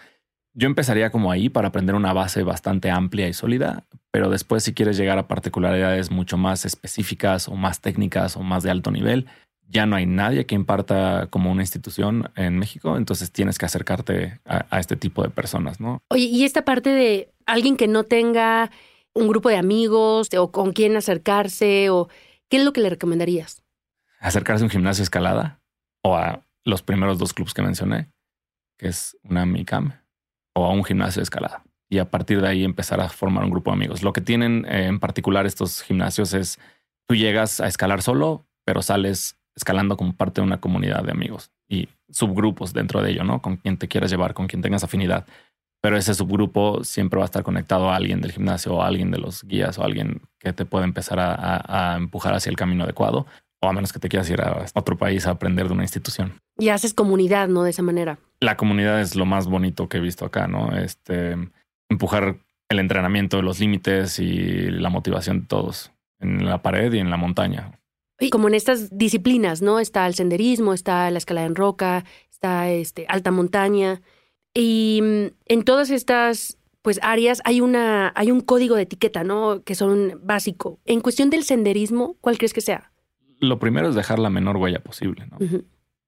[0.53, 4.73] Yo empezaría como ahí para aprender una base bastante amplia y sólida, pero después si
[4.73, 9.27] quieres llegar a particularidades mucho más específicas o más técnicas o más de alto nivel,
[9.69, 14.39] ya no hay nadie que imparta como una institución en México, entonces tienes que acercarte
[14.45, 16.01] a, este tipo de personas, ¿no?
[16.09, 18.71] Oye, y esta parte de alguien que no tenga
[19.13, 22.09] un grupo de amigos o con quién acercarse o
[22.49, 23.63] qué es lo que le recomendarías?
[24.19, 25.61] Acercarse a un gimnasio escalada
[26.03, 28.11] o a los primeros dos clubes que mencioné,
[28.77, 29.93] que es una MICAM
[30.55, 31.63] o a un gimnasio de escalada.
[31.89, 34.03] Y a partir de ahí empezar a formar un grupo de amigos.
[34.03, 36.59] Lo que tienen en particular estos gimnasios es
[37.07, 41.51] tú llegas a escalar solo, pero sales escalando como parte de una comunidad de amigos
[41.67, 43.41] y subgrupos dentro de ello, ¿no?
[43.41, 45.27] Con quien te quieras llevar, con quien tengas afinidad.
[45.81, 49.11] Pero ese subgrupo siempre va a estar conectado a alguien del gimnasio o a alguien
[49.11, 52.85] de los guías o a alguien que te pueda empezar a, empujar hacia el camino
[52.85, 53.27] adecuado
[53.61, 56.39] o a menos que te quieras ir a otro país a aprender de una institución.
[56.57, 57.63] Y haces comunidad, ¿no?
[57.63, 58.17] De esa manera.
[58.39, 60.77] La comunidad es lo más bonito que he visto acá, ¿no?
[60.77, 61.35] Este,
[61.89, 62.37] empujar
[62.69, 67.17] el entrenamiento, los límites y la motivación de todos en la pared y en la
[67.17, 67.78] montaña.
[68.19, 69.79] Y como en estas disciplinas, ¿no?
[69.79, 74.01] Está el senderismo, está la escalada en roca, está este, alta montaña.
[74.53, 79.63] Y mm, en todas estas pues áreas hay una hay un código de etiqueta, ¿no?
[79.63, 80.79] Que son básico.
[80.85, 82.91] En cuestión del senderismo, ¿cuál crees que sea?
[83.39, 85.37] Lo primero es dejar la menor huella posible, ¿no?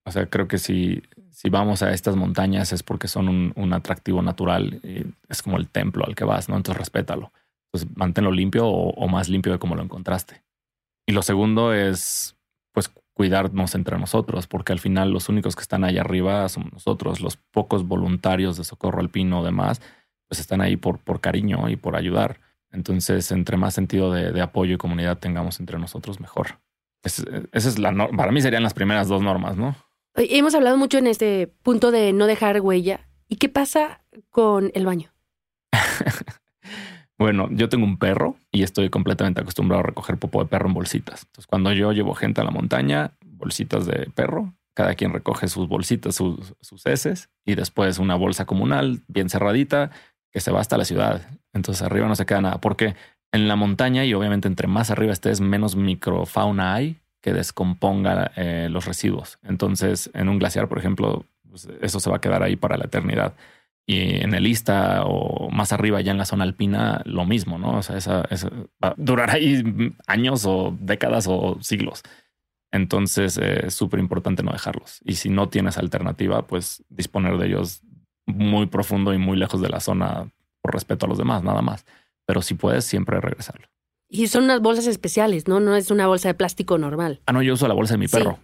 [0.04, 3.72] O sea, creo que si, si vamos a estas montañas es porque son un, un,
[3.72, 4.80] atractivo natural.
[4.82, 6.56] Y es como el templo al que vas, ¿no?
[6.56, 7.32] Entonces respétalo.
[7.66, 10.42] Entonces manténlo limpio o, o más limpio de como lo encontraste.
[11.06, 12.36] Y lo segundo es,
[12.72, 17.20] pues, cuidarnos entre nosotros, porque al final los únicos que están ahí arriba somos nosotros,
[17.20, 19.80] los pocos voluntarios de socorro alpino o demás,
[20.28, 22.40] pues están ahí por, por cariño y por ayudar.
[22.70, 26.58] Entonces, entre más sentido de, apoyo y comunidad tengamos entre nosotros, mejor.
[27.02, 29.76] esa es la para mí serían las primeras dos normas, ¿no?
[30.14, 33.08] Hemos hablado mucho en este punto de no dejar huella.
[33.28, 35.12] ¿Y qué pasa con el baño?
[37.22, 40.74] Bueno, yo tengo un perro y estoy completamente acostumbrado a recoger popo de perro en
[40.74, 41.22] bolsitas.
[41.22, 44.52] Entonces, cuando yo llevo gente a la montaña, bolsitas de perro.
[44.74, 49.92] Cada quien recoge sus bolsitas, sus, sus heces y después una bolsa comunal bien cerradita
[50.32, 51.22] que se va hasta la ciudad.
[51.52, 52.96] Entonces arriba no se queda nada porque
[53.30, 58.66] en la montaña y obviamente entre más arriba estés, menos microfauna hay que descomponga eh,
[58.68, 59.38] los residuos.
[59.44, 62.86] Entonces en un glaciar, por ejemplo, pues, eso se va a quedar ahí para la
[62.86, 63.34] eternidad.
[63.86, 67.78] Y en el Ista o más arriba, ya en la zona alpina, lo mismo, ¿no?
[67.78, 68.22] O sea, esa,
[68.82, 69.62] va a durar ahí
[70.06, 72.02] años o décadas o siglos.
[72.70, 75.00] Entonces eh, es súper importante no dejarlos.
[75.04, 77.82] Y si no tienes alternativa, pues disponer de ellos
[78.26, 80.30] muy profundo y muy lejos de la zona
[80.62, 81.84] por respeto a los demás, nada más.
[82.24, 83.66] Pero si puedes, siempre regresarlo.
[84.08, 85.58] Y son unas bolsas especiales, ¿no?
[85.58, 87.20] No es una bolsa de plástico normal.
[87.26, 88.38] Ah, no, yo uso la bolsa de mi perro.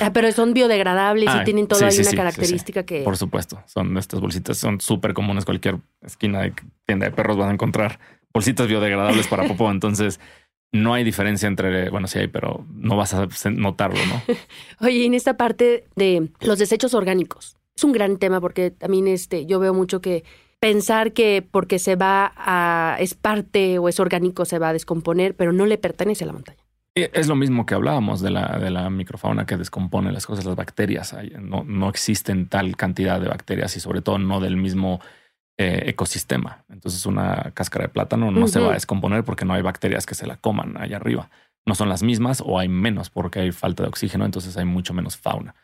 [0.00, 3.02] Ah, pero son biodegradables y tienen toda una característica que.
[3.02, 3.62] Por supuesto.
[3.66, 5.44] Son estas bolsitas, son súper comunes.
[5.44, 6.54] Cualquier esquina de
[6.86, 7.98] tienda de perros van a encontrar
[8.32, 9.70] bolsitas biodegradables para popó.
[9.70, 10.20] Entonces,
[10.72, 14.22] no hay diferencia entre, bueno, sí hay, pero no vas a notarlo, ¿no?
[14.86, 19.46] Oye, en esta parte de los desechos orgánicos, es un gran tema porque también este,
[19.46, 20.24] yo veo mucho que
[20.60, 25.34] pensar que porque se va a, es parte o es orgánico, se va a descomponer,
[25.34, 26.59] pero no le pertenece a la montaña.
[26.94, 30.56] Es lo mismo que hablábamos de la, de la microfauna que descompone las cosas, las
[30.56, 31.14] bacterias.
[31.40, 35.00] No, no existen tal cantidad de bacterias y sobre todo no del mismo
[35.56, 36.64] eh, ecosistema.
[36.70, 40.14] Entonces una cáscara de plátano no se va a descomponer porque no hay bacterias que
[40.14, 41.28] se la coman allá arriba.
[41.66, 44.94] No son las mismas o hay menos porque hay falta de oxígeno, entonces hay mucho
[44.94, 45.54] menos fauna.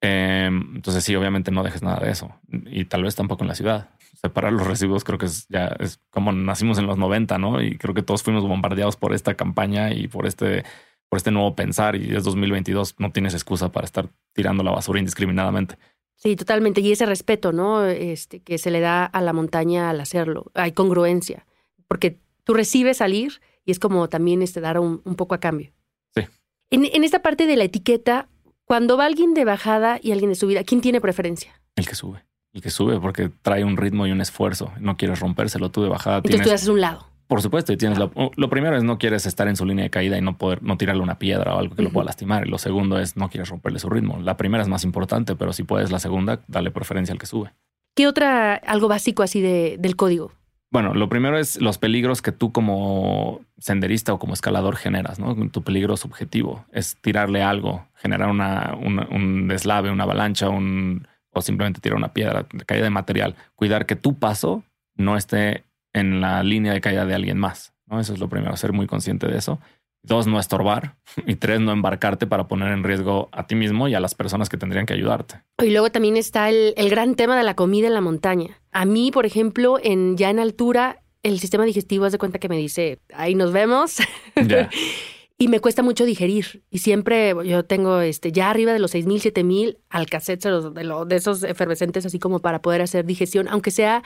[0.00, 2.34] Em, entonces sí, obviamente no dejes nada de eso
[2.66, 6.00] y tal vez tampoco en la ciudad separar los residuos creo que es ya es
[6.10, 7.62] como nacimos en los 90, ¿no?
[7.62, 10.64] Y creo que todos fuimos bombardeados por esta campaña y por este,
[11.08, 14.98] por este nuevo pensar y es 2022, no tienes excusa para estar tirando la basura
[14.98, 15.78] indiscriminadamente.
[16.16, 16.80] Sí, totalmente.
[16.80, 17.84] Y ese respeto, ¿no?
[17.86, 20.50] Este, que se le da a la montaña al hacerlo.
[20.54, 21.46] Hay congruencia,
[21.86, 25.70] porque tú recibes salir y es como también este, dar un, poco a cambio.
[26.16, 26.22] Sí.
[26.70, 28.28] En, en esta parte de la etiqueta,
[28.64, 31.62] cuando va alguien de bajada y alguien de subida, ¿quién tiene preferencia?
[31.76, 32.27] El que sube
[32.60, 34.72] que sube porque trae un ritmo y un esfuerzo.
[34.80, 36.18] No quieres rompérselo tú de bajada.
[36.18, 37.06] Entonces tú haces un lado.
[37.28, 38.10] Por supuesto, y tienes lo,
[38.48, 41.02] primero es no quieres estar en su línea de caída y no poder no tirarle
[41.02, 42.46] una piedra o algo que lo pueda lastimar.
[42.46, 44.18] Y lo segundo es no quieres romperle su ritmo.
[44.22, 47.52] La primera es más importante, pero si puedes la segunda, dale preferencia al que sube.
[47.94, 50.32] ¿Qué otra algo básico así de, del código?
[50.70, 55.34] Bueno, lo primero es los peligros que tú como senderista o como escalador generas, ¿no?
[55.50, 61.06] Tu peligro subjetivo es tirarle algo, generar una, un deslave, una avalancha, un,
[61.38, 64.62] o simplemente tirar una piedra, caída de material, cuidar que tu paso
[64.96, 67.72] no esté en la línea de caída de alguien más.
[67.86, 68.00] ¿no?
[68.00, 69.58] Eso es lo primero, ser muy consciente de eso.
[70.02, 70.96] Dos, no estorbar.
[71.26, 74.48] Y tres, no embarcarte para poner en riesgo a ti mismo y a las personas
[74.48, 75.42] que tendrían que ayudarte.
[75.62, 78.60] Y luego también está el, gran tema de la comida en la montaña.
[78.72, 82.48] A mí, por ejemplo, en, ya en altura, el sistema digestivo hace de cuenta que
[82.48, 83.98] me dice, ahí nos vemos.
[85.38, 86.64] y me cuesta mucho digerir.
[86.68, 91.44] Y siempre yo tengo este ya arriba de los 6000, 7000 alcacetes de, de esos
[91.44, 94.02] efervescentes, así como para poder hacer digestión, aunque sea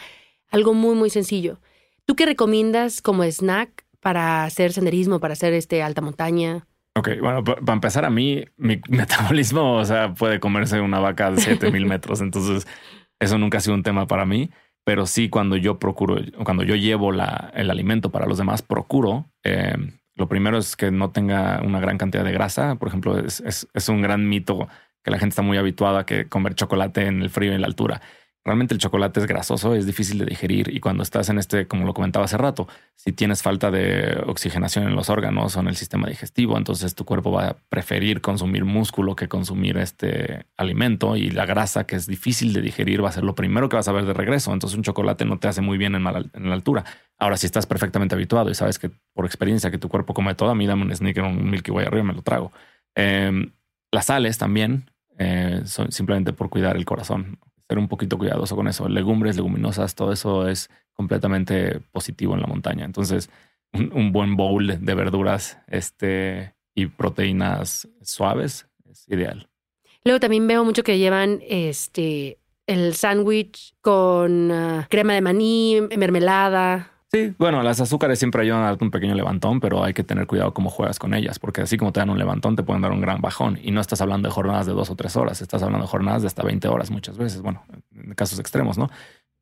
[0.51, 1.59] algo muy, muy sencillo.
[2.05, 6.67] ¿Tú qué recomiendas como snack para hacer senderismo, para hacer este alta montaña?
[6.95, 11.41] Ok, bueno, para empezar, a mí, mi metabolismo, o sea, puede comerse una vaca de
[11.41, 12.21] 7000 metros.
[12.21, 12.67] Entonces,
[13.19, 14.51] eso nunca ha sido un tema para mí.
[14.85, 19.31] Pero sí, cuando yo procuro, cuando yo llevo la, el alimento para los demás, procuro
[19.45, 19.77] eh,
[20.23, 22.77] lo primero es que no tenga una gran cantidad de grasa.
[22.77, 24.69] Por ejemplo, es, es, un gran mito
[25.03, 27.61] que la gente está muy habituada a que comer chocolate en el frío y en
[27.61, 28.01] la altura.
[28.45, 31.87] Realmente el chocolate es grasoso, es difícil de digerir y cuando estás en este, como
[31.87, 35.77] lo comentaba hace rato, si tienes falta de oxigenación en los órganos o en el
[35.77, 41.31] sistema digestivo, entonces tu cuerpo va a preferir consumir músculo que consumir este alimento y
[41.31, 43.93] la grasa que es difícil de digerir va a ser lo primero que vas a
[43.93, 44.53] ver de regreso.
[44.53, 46.85] Entonces un chocolate no te hace muy bien en la, altura.
[47.19, 50.51] Ahora, si estás perfectamente habituado y sabes que por experiencia que tu cuerpo come todo,
[50.51, 52.51] a mí dame un sneaker, un Milky Way arriba, me lo trago.
[52.97, 53.53] Em,
[53.93, 57.39] las sales también, eh, son simplemente por cuidar el corazón
[57.73, 58.87] ser un poquito cuidadoso con eso.
[58.87, 62.85] Legumbres, leguminosas, todo eso es completamente positivo en la montaña.
[62.85, 63.31] Entonces,
[63.73, 69.49] un, buen bowl de verduras este, y proteínas suaves es ideal.
[70.05, 76.92] Luego también veo mucho que llevan este el sándwich con ah, crema de maní, mermelada.
[77.15, 80.27] Sí, bueno, las azúcares siempre ayudan a darte un pequeño levantón, pero hay que tener
[80.27, 82.91] cuidado cómo juegas con ellas, porque así como te dan un levantón, te pueden dar
[82.91, 83.59] un gran bajón.
[83.63, 86.23] Y no estás hablando de jornadas de dos o tres horas, estás hablando de jornadas
[86.23, 87.43] de hasta 20 horas muchas veces.
[87.43, 88.89] Bueno, en casos extremos, ¿no?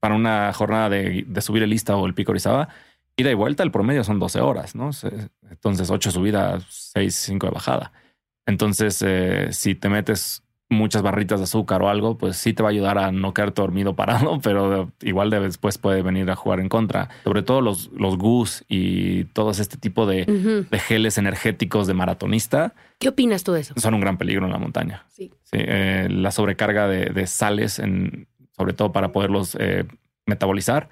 [0.00, 2.70] Para una jornada de, subir el lista o el pico Orizaba,
[3.16, 4.90] ida y vuelta, el promedio son 12 horas, ¿no?
[5.48, 7.92] Entonces, 8 subida, 6, 5 de bajada.
[8.46, 12.70] Entonces, eh, si te metes muchas barritas de azúcar o algo, pues sí te va
[12.70, 16.60] a ayudar a no quedarte dormido parado, pero igual de después puede venir a jugar
[16.60, 17.10] en contra.
[17.24, 22.74] Sobre todo los, los gus y todo este tipo de, geles energéticos de maratonista.
[22.98, 23.74] ¿Qué opinas tú de eso?
[23.76, 25.04] Son un gran peligro en la montaña.
[25.08, 25.32] Sí.
[25.52, 29.84] Eh, la sobrecarga de, sales, en, sobre todo para poderlos eh,
[30.26, 30.88] metabolizar,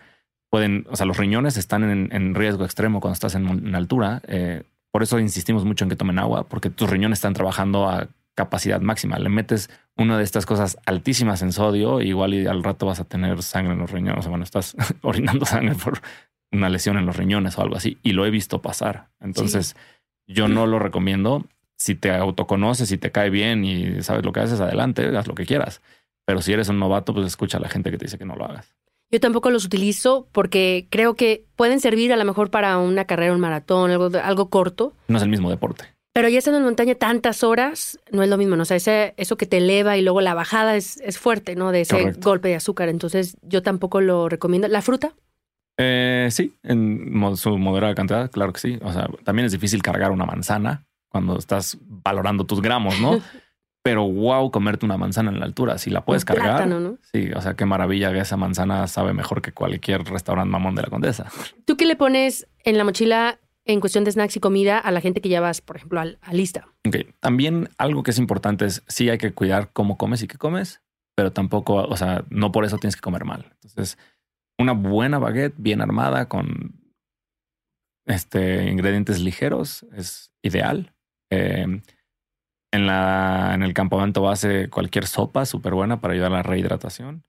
[0.50, 4.22] pueden, o sea, los riñones están en, riesgo extremo cuando estás en, altura.
[4.26, 8.08] Eh, por eso insistimos mucho en que tomen agua, porque tus riñones están trabajando a
[8.38, 9.18] capacidad máxima.
[9.18, 13.04] Le metes una de estas cosas altísimas en sodio, igual y al rato vas a
[13.04, 14.20] tener sangre en los riñones.
[14.20, 16.00] O sea, bueno, estás orinando sangre por
[16.52, 17.98] una lesión en los riñones o algo así.
[18.04, 19.08] Y lo he visto pasar.
[19.18, 19.74] Entonces,
[20.28, 21.46] yo no lo recomiendo.
[21.76, 25.34] Si te autoconoces, si te cae bien y sabes lo que haces, adelante, haz lo
[25.34, 25.80] que quieras.
[26.24, 28.36] Pero si eres un novato, pues escucha a la gente que te dice que no
[28.36, 28.72] lo hagas.
[29.10, 33.32] Yo tampoco los utilizo porque creo que pueden servir a lo mejor para una carrera,
[33.32, 34.92] un maratón, algo, algo corto.
[35.08, 35.97] No es el mismo deporte.
[36.18, 38.62] Pero ya estando en montaña tantas horas, no es lo mismo, ¿no?
[38.62, 41.70] O sea, ese, eso que te eleva y luego la bajada es, es fuerte, ¿no?
[41.70, 42.88] De ese golpe de azúcar.
[42.88, 44.66] Entonces, yo tampoco lo recomiendo.
[44.66, 45.12] ¿La fruta?
[45.76, 48.80] Eh, sí, en su moderada cantidad, claro que sí.
[48.82, 53.20] O sea, también es difícil cargar una manzana cuando estás valorando tus gramos, ¿no?
[53.84, 55.78] pero wow, comerte una manzana en la altura.
[55.78, 56.66] Si la puedes cargar.
[56.66, 56.98] ¿no?
[57.12, 60.82] Sí, o sea, qué maravilla que esa manzana sabe mejor que cualquier restaurante mamón de
[60.82, 61.30] la condesa.
[61.64, 65.00] ¿Tú qué le pones en la mochila en cuestión de snacks y comida a la
[65.00, 66.68] gente que llevas, por ejemplo, a, lista?
[66.86, 70.38] Ok, también algo que es importante es sí hay que cuidar cómo comes y qué
[70.38, 70.80] comes,
[71.14, 73.52] pero tampoco, o sea, no por eso tienes que comer mal.
[73.62, 73.98] Entonces,
[74.58, 76.80] una buena baguette bien armada con
[78.06, 80.94] este, ingredientes ligeros es ideal.
[81.30, 81.82] Eh,
[82.72, 87.24] en, la, en el campamento base cualquier sopa súper buena para ayudar a la rehidratación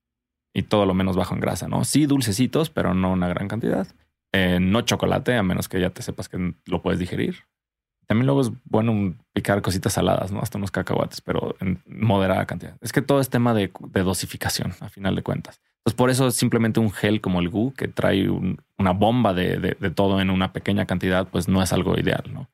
[0.53, 1.83] y todo lo menos bajo en grasa, ¿no?
[1.83, 3.87] Sí, dulcecitos, pero no una gran cantidad.
[4.31, 7.35] Eh, no chocolate, a menos que ya te sepas que lo puedes digerir.
[8.07, 10.39] También luego es bueno picar cositas saladas, ¿no?
[10.39, 12.75] Hasta unos cacahuates, pero en moderada cantidad.
[12.81, 15.61] Es que todo es tema de, dosificación, a final de cuentas.
[15.83, 20.21] Pues por eso simplemente un gel como el GU, que trae una bomba de, todo
[20.21, 22.49] en una pequeña cantidad, pues no es algo ideal, ¿no?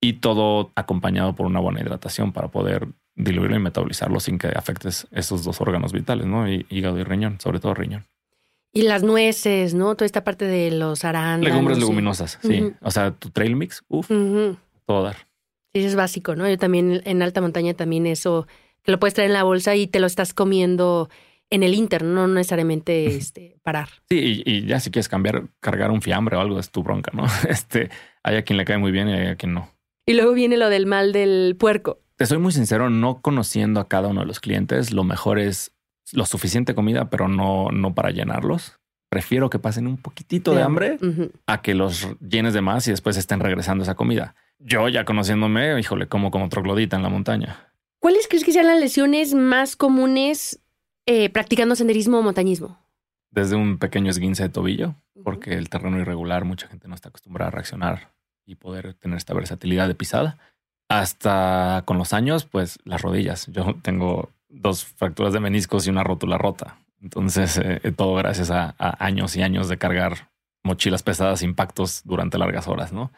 [0.00, 5.08] y todo acompañado por una buena hidratación para poder diluirlo y metabolizarlo sin que afectes
[5.10, 6.48] esos dos órganos vitales, ¿no?
[6.48, 8.06] Hígado y riñón, sobre todo riñón.
[8.78, 9.96] Y las nueces, ¿no?
[9.96, 11.48] Toda esta parte de los arándanos.
[11.48, 12.72] Legumbres leguminosas, sí.
[12.80, 14.08] O sea, tu trail mix, uff,
[14.86, 15.16] todo dar.
[15.72, 16.48] Sí, es básico, ¿no?
[16.48, 18.46] Yo también en alta montaña también eso,
[18.84, 21.10] que lo puedes traer en la bolsa y te lo estás comiendo
[21.50, 23.88] en el inter, no necesariamente este, parar.
[24.08, 27.10] Sí, y, y, ya si quieres cambiar, cargar un fiambre o algo es tu bronca,
[27.12, 27.24] ¿no?
[27.48, 27.90] Este,
[28.22, 29.68] hay a quien le cae muy bien y hay a quien no.
[30.06, 31.98] Y luego viene lo del mal del puerco.
[32.14, 35.72] Te soy muy sincero, no conociendo a cada uno de los clientes, lo mejor es
[36.12, 38.78] lo suficiente comida, pero no, no para llenarlos.
[39.08, 40.98] Prefiero que pasen un poquitito de hambre
[41.46, 44.34] a que los llenes de más y después estén regresando esa comida.
[44.58, 47.72] Yo ya conociéndome, híjole, como como troglodita en la montaña.
[48.00, 50.60] ¿Cuáles crees que sean las lesiones más comunes
[51.06, 52.78] eh, practicando senderismo o montañismo?
[53.30, 54.94] Desde un pequeño esguince de tobillo,
[55.24, 58.12] porque el terreno irregular, mucha gente no está acostumbrada a reaccionar
[58.44, 60.38] y poder tener esta versatilidad de pisada.
[60.88, 63.46] Hasta con los años, pues las rodillas.
[63.48, 66.78] Yo tengo dos fracturas de meniscos y una rótula rota.
[67.00, 70.30] Entonces, eh, todo gracias a, años y años de cargar
[70.64, 73.12] mochilas pesadas, impactos durante largas horas, ¿no?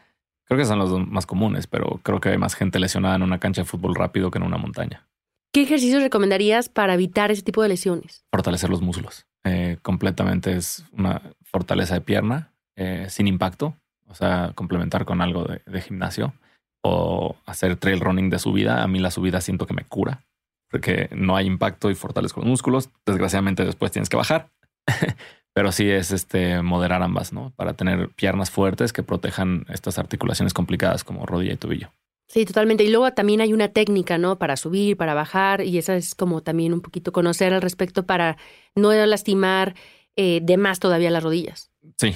[0.44, 3.38] Creo que son los más comunes, pero creo que hay más gente lesionada en una
[3.38, 5.06] cancha de fútbol rápido que en una montaña.
[5.52, 8.24] ¿Qué ejercicios recomendarías para evitar ese tipo de lesiones?
[8.30, 9.26] Fortalecer los músculos.
[9.44, 13.76] Eh, completamente es una fortaleza de pierna eh, sin impacto.
[14.06, 16.34] O sea, complementar con algo de, gimnasio
[16.82, 18.82] o hacer trail running de subida.
[18.82, 20.24] A mí la subida siento que me cura
[20.70, 22.90] porque no hay impacto y fortalezco los músculos.
[23.04, 24.48] Desgraciadamente después tienes que bajar.
[25.52, 27.52] Pero sí es este moderar ambas, ¿no?
[27.56, 31.90] Para tener piernas fuertes que protejan estas articulaciones complicadas como rodilla y tobillo.
[32.28, 32.84] Sí, totalmente.
[32.84, 34.38] Y luego también hay una técnica, ¿no?
[34.38, 38.36] Para subir, para bajar, y esa es como también un poquito conocer al respecto para
[38.76, 39.74] no lastimar
[40.14, 41.72] eh, de más todavía las rodillas.
[41.96, 42.14] Sí,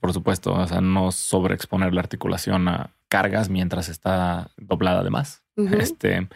[0.00, 5.42] por supuesto, o sea, no sobreexponer la articulación a cargas mientras está doblada de más.
[5.56, 6.28] Este,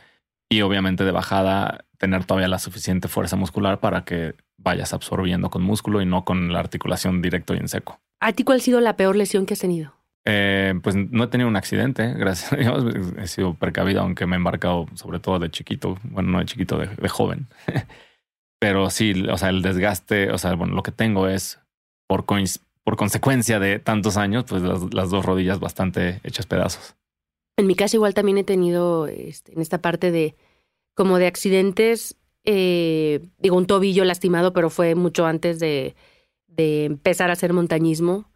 [0.53, 5.63] y obviamente de bajada, tener todavía la suficiente fuerza muscular para que vayas absorbiendo con
[5.63, 8.01] músculo y no con la articulación directo y en seco.
[8.21, 9.95] ¿A ti cuál ha sido la peor lesión que has tenido?
[10.25, 12.85] Eh, pues no he tenido un accidente, gracias a Dios.
[13.19, 16.77] He sido precavido, aunque me he embarcado sobre todo de chiquito, bueno, no de chiquito,
[16.77, 17.49] de, de joven.
[18.61, 21.59] Pero sí, o sea, el desgaste, o sea, bueno, lo que tengo es
[22.07, 26.95] por, por consecuencia de tantos años, pues las, dos rodillas bastante hechas pedazos.
[27.57, 30.37] En mi caso igual también he tenido este, en esta parte de
[30.95, 35.95] como de accidentes, eh, digo un tobillo lastimado, pero fue mucho antes de,
[36.47, 38.31] de empezar a hacer montañismo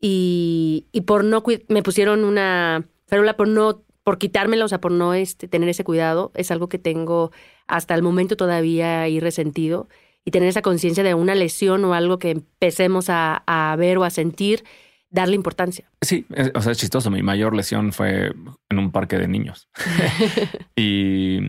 [0.00, 4.92] y, y por no me pusieron una férula por no por quitármelo, o sea, por
[4.92, 7.32] no este, tener ese cuidado, es algo que tengo
[7.66, 9.88] hasta el momento todavía ahí resentido.
[10.26, 14.04] Y tener esa conciencia de una lesión o algo que empecemos a, a ver o
[14.04, 14.64] a sentir,
[15.10, 15.90] darle importancia.
[16.00, 17.10] Sí, o sea, es chistoso.
[17.10, 18.32] Mi mayor lesión fue
[18.68, 19.68] en un parque de niños.
[20.76, 21.40] y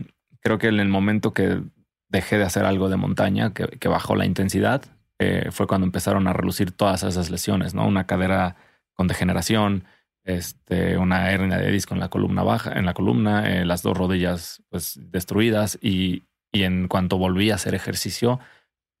[0.46, 1.60] creo que en el momento que
[2.08, 4.84] dejé de hacer algo de montaña, que, bajó la intensidad,
[5.18, 7.84] eh, fue cuando empezaron a relucir todas esas lesiones, ¿no?
[7.84, 8.54] Una cadera
[8.94, 9.86] con degeneración,
[10.22, 13.96] este, una hernia de disco en la columna baja, en la columna, eh, las dos
[13.96, 16.22] rodillas pues destruidas y,
[16.52, 18.38] y en cuanto volví a hacer ejercicio,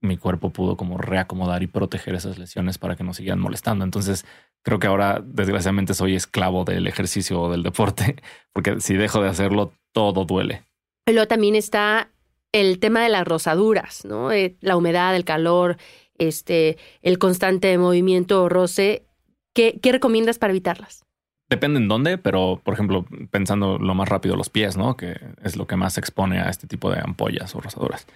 [0.00, 3.84] mi cuerpo pudo como reacomodar y proteger esas lesiones para que no sigan molestando.
[3.84, 4.26] Entonces,
[4.64, 8.16] creo que ahora desgraciadamente soy esclavo del ejercicio o del deporte,
[8.52, 10.64] porque si dejo de hacerlo, todo duele.
[11.06, 12.10] Luego también está
[12.52, 14.32] el tema de las rosaduras, ¿no?
[14.32, 15.76] Eh, la humedad, el calor,
[16.18, 19.06] este, el constante movimiento o roce.
[19.54, 21.04] ¿Qué, ¿Qué recomiendas para evitarlas?
[21.48, 24.96] Depende en dónde, pero por ejemplo, pensando lo más rápido, los pies, ¿no?
[24.96, 28.06] Que es lo que más se expone a este tipo de ampollas o rosaduras.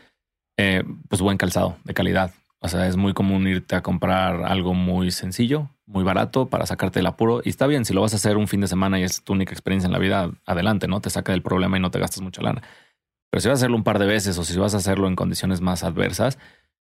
[0.59, 2.35] Eh, pues buen calzado de calidad.
[2.63, 7.01] O sea, es muy común irte a comprar algo muy sencillo, muy barato para sacarte
[7.01, 7.41] el apuro.
[7.43, 9.33] Y está bien, si lo vas a hacer un fin de semana y es tu
[9.33, 11.01] única experiencia en la vida, adelante, ¿no?
[11.01, 12.63] Te saca del problema y no te gastas mucha lana.
[13.31, 15.17] Pero si vas a hacerlo un par de veces o si vas a hacerlo en
[15.17, 16.39] condiciones más adversas,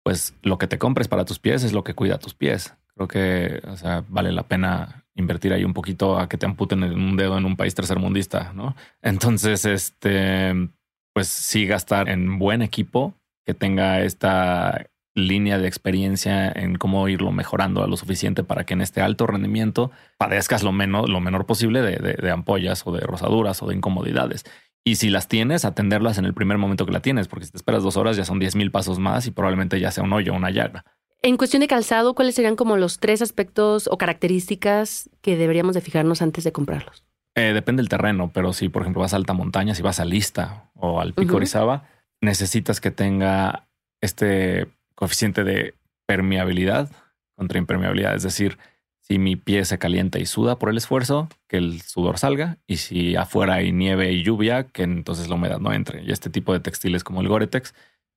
[0.02, 2.74] pues lo que te compres para tus pies es lo que cuida tus pies.
[2.94, 6.82] Creo que o sea, vale la pena invertir ahí un poquito a que te amputen
[6.82, 8.74] un dedo en un país tercermundista, ¿no?
[9.02, 10.70] Entonces, este,
[11.12, 13.14] pues sí gastar en buen equipo
[13.44, 14.86] que tenga esta
[15.26, 19.26] línea de experiencia en cómo irlo mejorando a lo suficiente para que en este alto
[19.26, 24.44] rendimiento padezcas lo, menos, lo menor posible de, ampollas o de rosaduras o de incomodidades.
[24.84, 27.58] Y si las tienes, atenderlas en el primer momento que la tienes, porque si te
[27.58, 30.32] esperas dos horas ya son 10 mil pasos más y probablemente ya sea un hoyo
[30.32, 30.84] o una llaga.
[31.20, 35.80] En cuestión de calzado, ¿cuáles serían como los tres aspectos o características que deberíamos de
[35.80, 37.04] fijarnos antes de comprarlos?
[37.34, 40.04] Eh, depende del terreno, pero si por ejemplo vas a alta montaña, si vas a
[40.04, 41.84] Lista o al Pico Orizaba,
[42.20, 43.68] necesitas que tenga
[44.00, 44.68] este
[44.98, 45.74] coeficiente de
[46.06, 46.90] permeabilidad
[47.36, 48.16] contra impermeabilidad.
[48.16, 48.58] Es decir,
[48.98, 52.58] si mi pie se calienta y suda por el esfuerzo, que el sudor salga.
[52.66, 56.02] Y si afuera hay nieve y lluvia, que entonces la humedad no entre.
[56.02, 57.74] Y este tipo de textiles como el Gore-Tex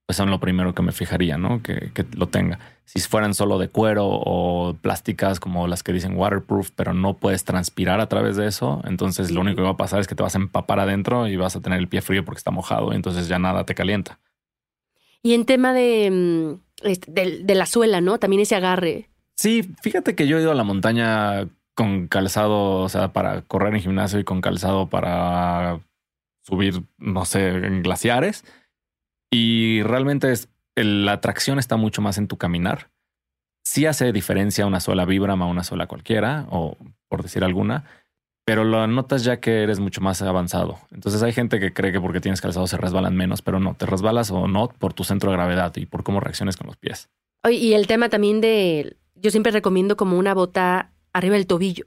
[0.07, 1.61] pues son lo primero que me fijaría, ¿no?
[1.61, 2.57] Que, que, lo tenga.
[2.85, 7.45] Si fueran solo de cuero o plásticas como las que dicen waterproof, pero no puedes
[7.45, 10.23] transpirar a través de eso, entonces lo único que va a pasar es que te
[10.23, 12.95] vas a empapar adentro y vas a tener el pie frío porque está mojado, y
[12.95, 14.19] entonces ya nada te calienta.
[15.23, 18.17] Y en tema de, mm, de, de la suela, ¿no?
[18.19, 19.09] También ese agarre.
[19.35, 23.73] Sí, fíjate que yo he ido a la montaña con calzado, o sea, para correr
[23.73, 25.79] en gimnasio y con calzado para
[26.43, 28.43] subir, no sé, en glaciares
[29.31, 32.91] y realmente es, la tracción está mucho más en tu caminar.
[33.63, 36.77] Sí hace diferencia una sola Vibram a una sola cualquiera, o
[37.07, 37.85] por decir alguna,
[38.45, 40.79] pero lo notas ya que eres mucho más avanzado.
[40.91, 43.85] Entonces hay gente que cree que porque tienes calzado se resbalan menos, pero no, te
[43.85, 47.09] resbalas o no por tu centro de gravedad y por cómo reacciones con los pies.
[47.49, 51.85] Y el tema también de, yo siempre recomiendo como una bota arriba del tobillo.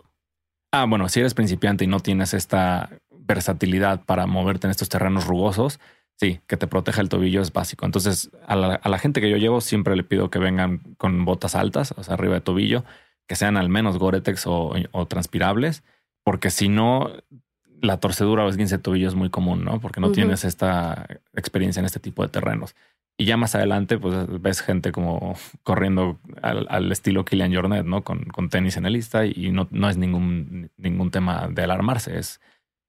[0.72, 5.26] Ah, bueno, si eres principiante y no tienes esta versatilidad para moverte en estos terrenos
[5.26, 5.78] rugosos,
[6.16, 7.84] Sí, que te proteja el tobillo es básico.
[7.86, 11.92] Entonces, a la, gente que yo llevo siempre le pido que vengan con botas altas,
[11.96, 12.84] o sea, arriba de tobillo,
[13.26, 15.82] que sean al menos Gore-Tex o, transpirables,
[16.24, 17.10] porque si no,
[17.80, 19.80] la torcedura o esguince de tobillo es muy común, ¿no?
[19.80, 22.74] Porque no tienes esta experiencia en este tipo de terrenos.
[23.16, 28.02] Y ya más adelante, pues ves gente como corriendo al, estilo Kilian Jornet, ¿no?
[28.02, 32.18] Con, con, tenis en el lista y no, no es ningún, ningún tema de alarmarse.
[32.18, 32.40] Es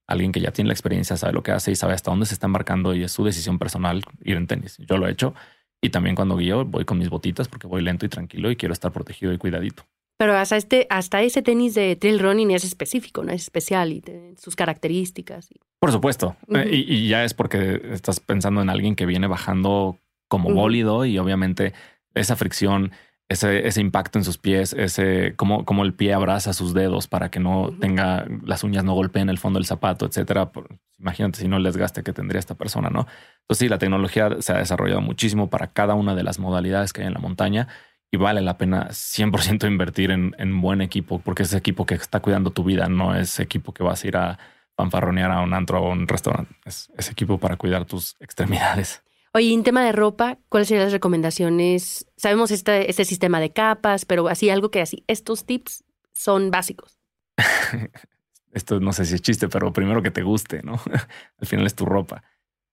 [0.07, 2.33] alguien que ya tiene la experiencia, sabe lo que hace y sabe hasta dónde se
[2.33, 4.77] está embarcando y es su decisión personal ir en tenis.
[4.79, 5.35] Yo lo he hecho
[5.81, 8.73] y también cuando guío voy con mis botitas porque voy lento y tranquilo y quiero
[8.73, 9.83] estar protegido y cuidadito.
[10.17, 14.01] Pero hasta este, hasta ese tenis de trail running es específico, no es especial y
[14.37, 15.49] sus características.
[15.79, 16.37] Por supuesto.
[16.53, 21.17] Eh, y, ya es porque estás pensando en alguien que viene bajando como bólido y
[21.19, 21.73] obviamente
[22.13, 22.91] esa fricción
[23.27, 27.29] ese, ese impacto en sus pies, ese cómo, cómo el pie abraza sus dedos para
[27.29, 30.51] que no tenga las uñas no golpeen el fondo del zapato, etcétera.
[30.99, 33.07] imagínate si no el desgaste que tendría esta persona, ¿no?
[33.41, 37.01] Entonces sí, la tecnología se ha desarrollado muchísimo para cada una de las modalidades que
[37.01, 37.67] hay en la montaña
[38.15, 42.21] y vale la pena 100% invertir en, en buen equipo porque es equipo que está
[42.21, 44.39] cuidando tu vida, no es equipo que vas a ir a
[44.75, 49.03] fanfarronear a un antro o a un restaurante, es, es equipo para cuidar tus extremidades.
[49.33, 52.07] Oye, en tema de ropa, ¿cuáles serían las recomendaciones?
[52.15, 56.97] Sabemos este, este sistema de capas, pero así algo que así, estos tips son básicos.
[58.53, 60.79] Esto no sé si es chiste, pero primero que te guste, ¿no?
[61.37, 62.23] Al final es tu ropa,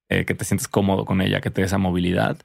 [0.08, 2.38] eh, que te sientes cómodo con ella, que te dé esa movilidad,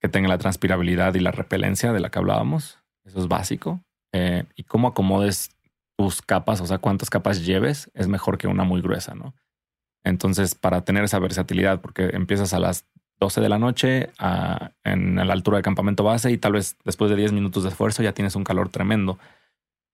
[0.00, 2.78] que tenga la transpirabilidad y la repelencia de la que hablábamos.
[3.04, 3.80] Eso es básico.
[4.12, 5.50] Eh, y cómo acomodes
[5.98, 9.34] tus capas, o sea, cuántas capas lleves, es mejor que una muy gruesa, ¿no?
[10.04, 12.86] Entonces, para tener esa versatilidad, porque empiezas a las
[13.18, 14.10] 12 de la noche
[14.84, 18.02] en la altura del campamento base y tal vez después de 10 minutos de esfuerzo
[18.02, 19.18] ya tienes un calor tremendo,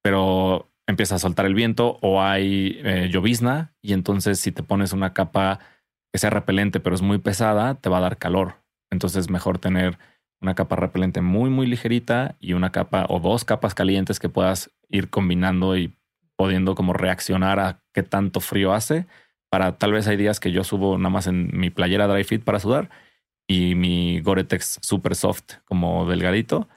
[0.03, 4.93] pero empieza a soltar el viento o hay eh, llovizna y entonces si te pones
[4.93, 5.61] una capa
[6.13, 8.62] que sea repelente pero es muy pesada, te va a dar calor.
[8.93, 9.99] Entonces mejor tener
[10.41, 14.71] una capa repelente muy muy ligerita y una capa o dos capas calientes que puedas
[14.89, 15.97] ir combinando y
[16.37, 19.07] pudiendo como reaccionar a qué tanto frío hace.
[19.51, 22.45] Para tal vez hay días que yo subo nada más en mi playera dry fit
[22.45, 22.91] para sudar
[23.49, 26.69] y mi Gore-Tex super soft como delgadito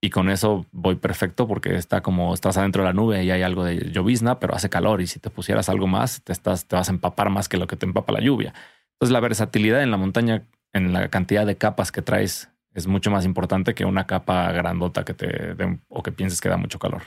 [0.00, 3.42] y con eso voy perfecto porque está como estás adentro de la nube y hay
[3.42, 6.76] algo de llovizna, pero hace calor y si te pusieras algo más, te, estás, te
[6.76, 8.54] vas a empapar más que lo que te empapa la lluvia.
[8.92, 10.46] Entonces la versatilidad en la montaña,
[10.76, 15.04] en la cantidad de capas que traes, es mucho más importante que una capa grandota
[15.04, 17.02] que te dé o que pienses que da mucho calor.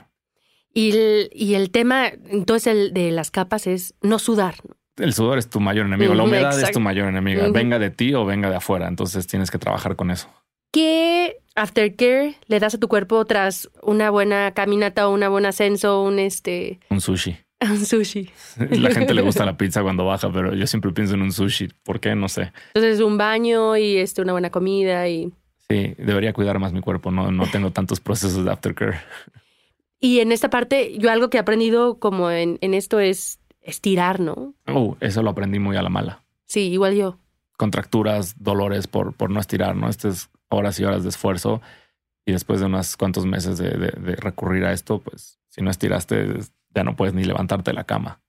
[0.72, 4.56] Y el, y el tema, entonces, el de las capas es no sudar.
[4.96, 8.12] El sudor es tu mayor enemigo, la humedad es tu mayor enemiga, venga de ti
[8.14, 10.28] o venga de afuera, entonces tienes que trabajar con eso.
[10.72, 16.02] ¿Qué aftercare le das a tu cuerpo tras una buena caminata o una buena ascenso,
[16.02, 16.80] un este...
[16.90, 17.38] Un sushi.
[17.60, 18.30] Un sushi.
[18.70, 21.68] La gente le gusta la pizza cuando baja, pero yo siempre pienso en un sushi.
[21.82, 22.14] ¿Por qué?
[22.14, 22.52] No sé.
[22.74, 25.32] Entonces un baño y este, una buena comida y...
[25.68, 27.10] Sí, debería cuidar más mi cuerpo.
[27.10, 28.98] No, no tengo tantos procesos de aftercare.
[30.00, 34.18] Y en esta parte, yo algo que he aprendido como en, en esto es estirar,
[34.18, 34.54] ¿no?
[34.66, 36.24] Oh, eso lo aprendí muy a la mala.
[36.46, 37.18] Sí, igual yo.
[37.56, 39.88] Contracturas, dolores por, por no estirar, ¿no?
[39.88, 41.60] Estas horas y horas de esfuerzo.
[42.24, 46.38] Y después de unos cuantos meses de, de recurrir a esto, pues si no estiraste,
[46.74, 48.20] ya no puedes ni levantarte de la cama.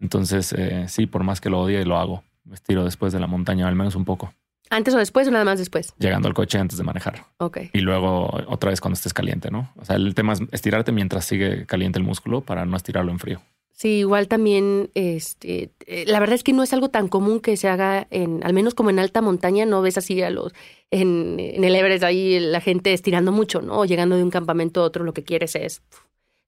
[0.00, 2.24] Entonces, eh, sí, por más que lo odie, lo hago.
[2.44, 4.34] Me estiro después de la montaña, al menos un poco.
[4.68, 5.92] ¿Antes o después o nada más después?
[5.98, 7.26] Llegando al coche antes de manejar.
[7.38, 7.58] Ok.
[7.72, 9.70] Y luego otra vez cuando estés caliente, ¿no?
[9.76, 13.18] O sea, el tema es estirarte mientras sigue caliente el músculo para no estirarlo en
[13.18, 13.42] frío.
[13.72, 17.56] Sí, igual también, este, eh, la verdad es que no es algo tan común que
[17.56, 20.52] se haga en, al menos como en alta montaña, no ves así a los,
[20.90, 23.80] en, en el Everest ahí la gente estirando mucho, ¿no?
[23.80, 25.82] O llegando de un campamento a otro, lo que quieres es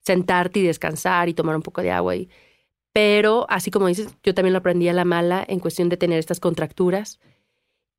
[0.05, 2.15] sentarte y descansar y tomar un poco de agua.
[2.15, 2.29] Y,
[2.93, 6.19] pero así como dices, yo también lo aprendí a la mala en cuestión de tener
[6.19, 7.19] estas contracturas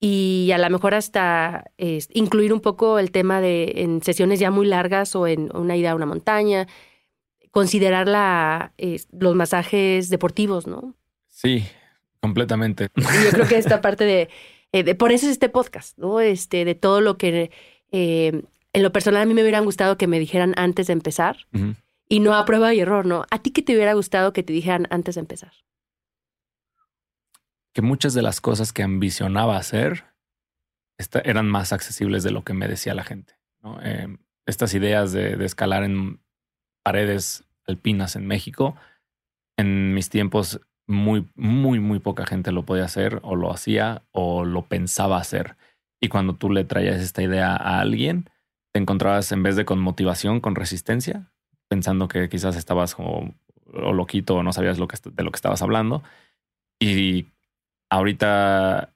[0.01, 1.71] y a lo mejor hasta
[2.13, 5.93] incluir un poco el tema de en sesiones ya muy largas o en una ida
[5.93, 6.67] a una montaña,
[7.51, 8.73] considerar la,
[9.13, 10.95] los masajes deportivos, ¿no?
[11.29, 11.65] Sí,
[12.21, 12.91] completamente.
[12.97, 14.29] yo creo que esta parte
[14.73, 16.21] eh, de, por eso es este podcast, ¿no?
[16.21, 17.51] Este, de todo lo que
[17.93, 18.43] eh,
[18.73, 21.39] en lo personal a mí me hubieran gustado que me dijeran antes de empezar
[22.09, 23.25] y no a prueba y error, ¿no?
[23.31, 25.53] ¿A ti qué te hubiera gustado que te dijeran antes de empezar?
[27.73, 30.05] Que muchas de las cosas que ambicionaba hacer
[31.25, 33.39] eran más accesibles de lo que me decía la gente.
[33.83, 36.21] Em, estas ideas de, escalar en
[36.83, 38.77] paredes alpinas en México,
[39.59, 44.45] en mis tiempos muy, muy, muy poca gente lo podía hacer o lo hacía o
[44.45, 45.57] lo pensaba hacer.
[46.01, 48.31] Y cuando tú le traías esta idea a alguien,
[48.73, 51.33] te encontrabas en vez de con motivación, con resistencia,
[51.69, 53.35] pensando que quizás estabas como
[53.73, 54.81] o loquito o no sabías de
[55.25, 56.03] lo que estabas hablando.
[56.79, 57.27] Y
[57.91, 58.93] ahorita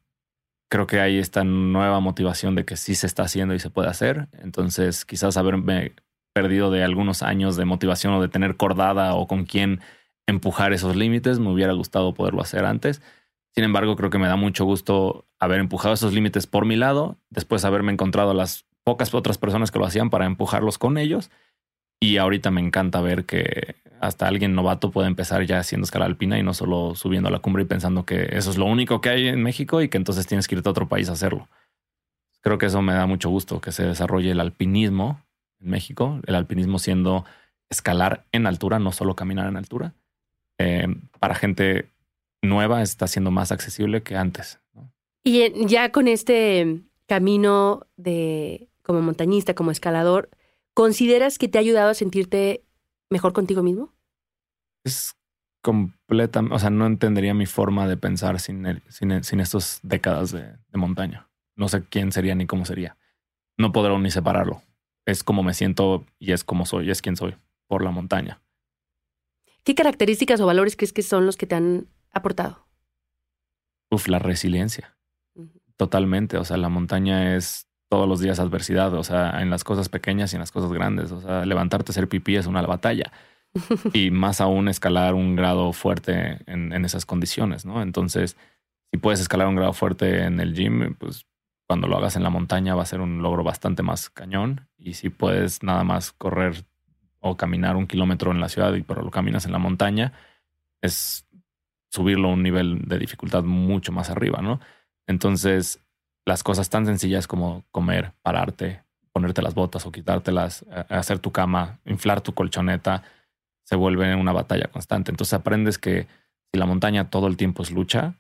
[0.70, 3.88] creo que hay esta nueva motivación de que sí se está haciendo y se puede
[3.88, 4.28] hacer.
[4.40, 5.94] Entonces, quizás haberme
[6.32, 9.80] perdido de algunos años de motivación o de tener cordada o con quién
[10.26, 13.02] empujar esos límites, me hubiera gustado poderlo hacer antes.
[13.52, 17.18] Sin embargo, creo que me da mucho gusto haber empujado esos límites por mi lado,
[17.30, 21.30] después haberme encontrado a las pocas otras personas que lo hacían para empujarlos con ellos
[22.00, 26.38] y ahorita me encanta ver que hasta alguien novato puede empezar ya haciendo escala alpina
[26.38, 29.10] y no solo subiendo a la cumbre y pensando que eso es lo único que
[29.10, 31.48] hay en México y que entonces tienes que irte a otro país a hacerlo.
[32.40, 35.22] Creo que eso me da mucho gusto, que se desarrolle el alpinismo
[35.60, 37.26] en México, el alpinismo siendo
[37.68, 39.92] escalar en altura, no solo caminar en altura.
[40.58, 40.88] Eh,
[41.18, 41.90] para gente
[42.40, 44.58] nueva está siendo más accesible que antes.
[45.22, 50.30] Y ya con este camino de como montañista, como escalador,
[50.74, 52.64] ¿Consideras que te ha ayudado a sentirte
[53.10, 53.92] mejor contigo mismo?
[54.84, 55.14] Es
[55.62, 60.56] completamente, o sea, no entendería mi forma de pensar sin, sin, sin estas décadas de,
[60.72, 61.28] montaña.
[61.56, 62.96] No sé quién sería ni cómo sería.
[63.58, 64.62] No podré ni separarlo.
[65.04, 68.40] Es como me siento y es como soy, es quien soy por la montaña.
[69.64, 72.66] ¿Qué características o valores crees que son los que te han aportado?
[73.90, 74.96] Uf, la resiliencia.
[75.76, 76.38] Totalmente.
[76.38, 80.32] O sea, la montaña es todos los días adversidad, o sea, en las cosas pequeñas
[80.32, 81.10] y en las cosas grandes.
[81.10, 83.12] O sea, levantarte a hacer pipí es una batalla.
[83.92, 87.82] y más aún escalar un grado fuerte en, esas condiciones, ¿no?
[87.82, 88.36] Entonces,
[88.92, 91.26] si puedes escalar un grado fuerte en el gym, pues
[91.66, 94.68] cuando lo hagas en la montaña va a ser un logro bastante más cañón.
[94.78, 96.64] Y si puedes nada más correr
[97.18, 100.12] o caminar un kilómetro en la ciudad y pero lo caminas en la montaña,
[100.80, 101.26] es
[101.90, 104.60] subirlo a un nivel de dificultad mucho más arriba, ¿no?
[105.08, 105.80] Entonces,
[106.26, 111.80] las cosas tan sencillas como comer, pararte, ponerte las botas o quitártelas, hacer tu cama,
[111.84, 113.02] inflar tu colchoneta,
[113.64, 115.10] se vuelve una batalla constante.
[115.10, 116.06] Entonces aprendes que
[116.52, 118.14] si la montaña todo el tiempo es lucha,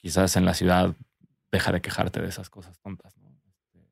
[0.00, 0.94] quizás en la ciudad
[1.52, 3.14] deja de quejarte de esas cosas tontas.
[3.46, 3.86] Este,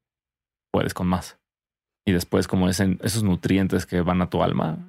[0.70, 1.38] puedes con más.
[2.04, 4.88] Y después, como esos nutrientes que van a tu alma,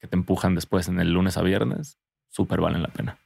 [0.00, 1.98] que te empujan después en el lunes a viernes,
[2.28, 3.18] súper valen la pena.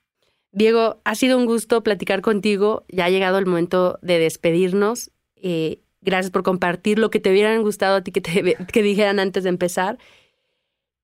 [0.55, 2.85] Diego, ha sido un gusto platicar contigo.
[2.89, 5.11] Ya ha llegado el momento de despedirnos.
[5.37, 9.19] Eh, gracias por compartir lo que te hubieran gustado a ti que, te, que dijeran
[9.19, 9.99] antes de empezar.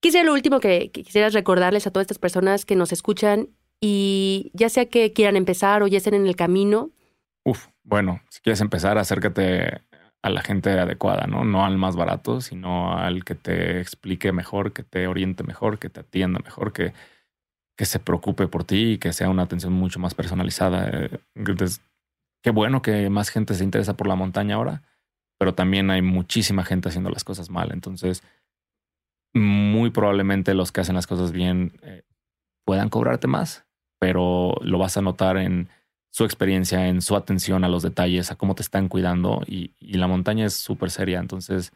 [0.01, 3.49] Quisiera lo último que, quisieras recordarles a todas estas personas que nos escuchan
[3.81, 6.91] y ya sea que quieran empezar o ya estén en el camino.
[7.45, 9.83] Uf, bueno, si quieres empezar, acércate
[10.23, 11.45] a la gente adecuada, ¿no?
[11.45, 15.91] No al más barato, sino al que te explique mejor, que te oriente mejor, que
[15.91, 16.93] te atienda mejor, que,
[17.81, 21.09] que se preocupe por ti y que sea una atención mucho más personalizada.
[21.35, 21.81] Entonces,
[22.43, 24.83] qué bueno que más gente se interesa por la montaña ahora,
[25.39, 27.71] pero también hay muchísima gente haciendo las cosas mal.
[27.73, 28.23] Entonces,
[29.33, 32.03] muy probablemente los que hacen las cosas bien eh,
[32.67, 33.65] puedan cobrarte más,
[33.99, 35.71] pero lo vas a notar en
[36.11, 40.07] su experiencia, en su atención a los detalles, a cómo te están cuidando y, la
[40.07, 41.19] montaña es súper seria.
[41.19, 41.73] Entonces,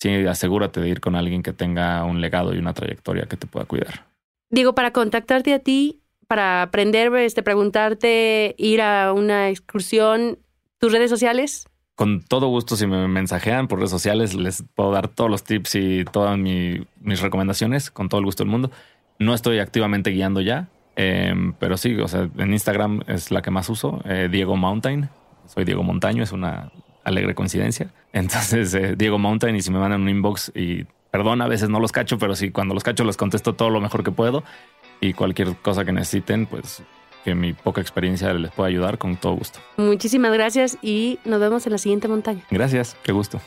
[0.00, 3.46] sí, asegúrate de ir con alguien que tenga un legado y una trayectoria que te
[3.46, 4.15] pueda cuidar.
[4.50, 10.38] Digo, para contactarte a ti, para aprender, este, preguntarte, ir a una excursión,
[10.78, 11.66] tus redes sociales.
[11.94, 15.74] Con todo gusto, si me mensajean por redes sociales, les puedo dar todos los tips
[15.76, 18.70] y todas mis recomendaciones, con todo el gusto del mundo.
[19.18, 23.50] No estoy activamente guiando ya, em, pero sí, o sea, en Instagram es la que
[23.50, 25.08] más uso, eh, Diego Mountain.
[25.46, 26.70] Soy Diego Montaño, es una
[27.02, 27.90] alegre coincidencia.
[28.12, 30.84] Entonces, eh, Diego Mountain, y si me mandan un inbox y
[31.16, 33.80] Perdón, a veces no los cacho, pero sí, cuando los cacho les contesto todo lo
[33.80, 34.44] mejor que puedo
[35.00, 36.82] y cualquier cosa que necesiten, pues
[37.24, 39.58] que mi poca experiencia les pueda ayudar con todo gusto.
[39.78, 42.42] Muchísimas gracias y nos vemos en la siguiente montaña.
[42.50, 43.40] Gracias, qué gusto.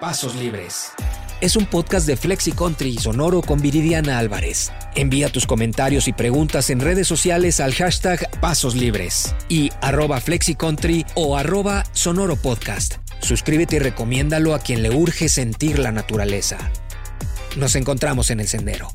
[0.00, 0.92] Pasos Libres.
[1.40, 4.70] Es un podcast de Flexi Country y Sonoro con Viridiana Álvarez.
[4.94, 11.06] Envía tus comentarios y preguntas en redes sociales al hashtag Pasos Libres y arroba FlexiCountry
[11.14, 12.96] o arroba Sonoro Podcast.
[13.20, 16.58] Suscríbete y recomiéndalo a quien le urge sentir la naturaleza.
[17.56, 18.88] Nos encontramos en el sendero.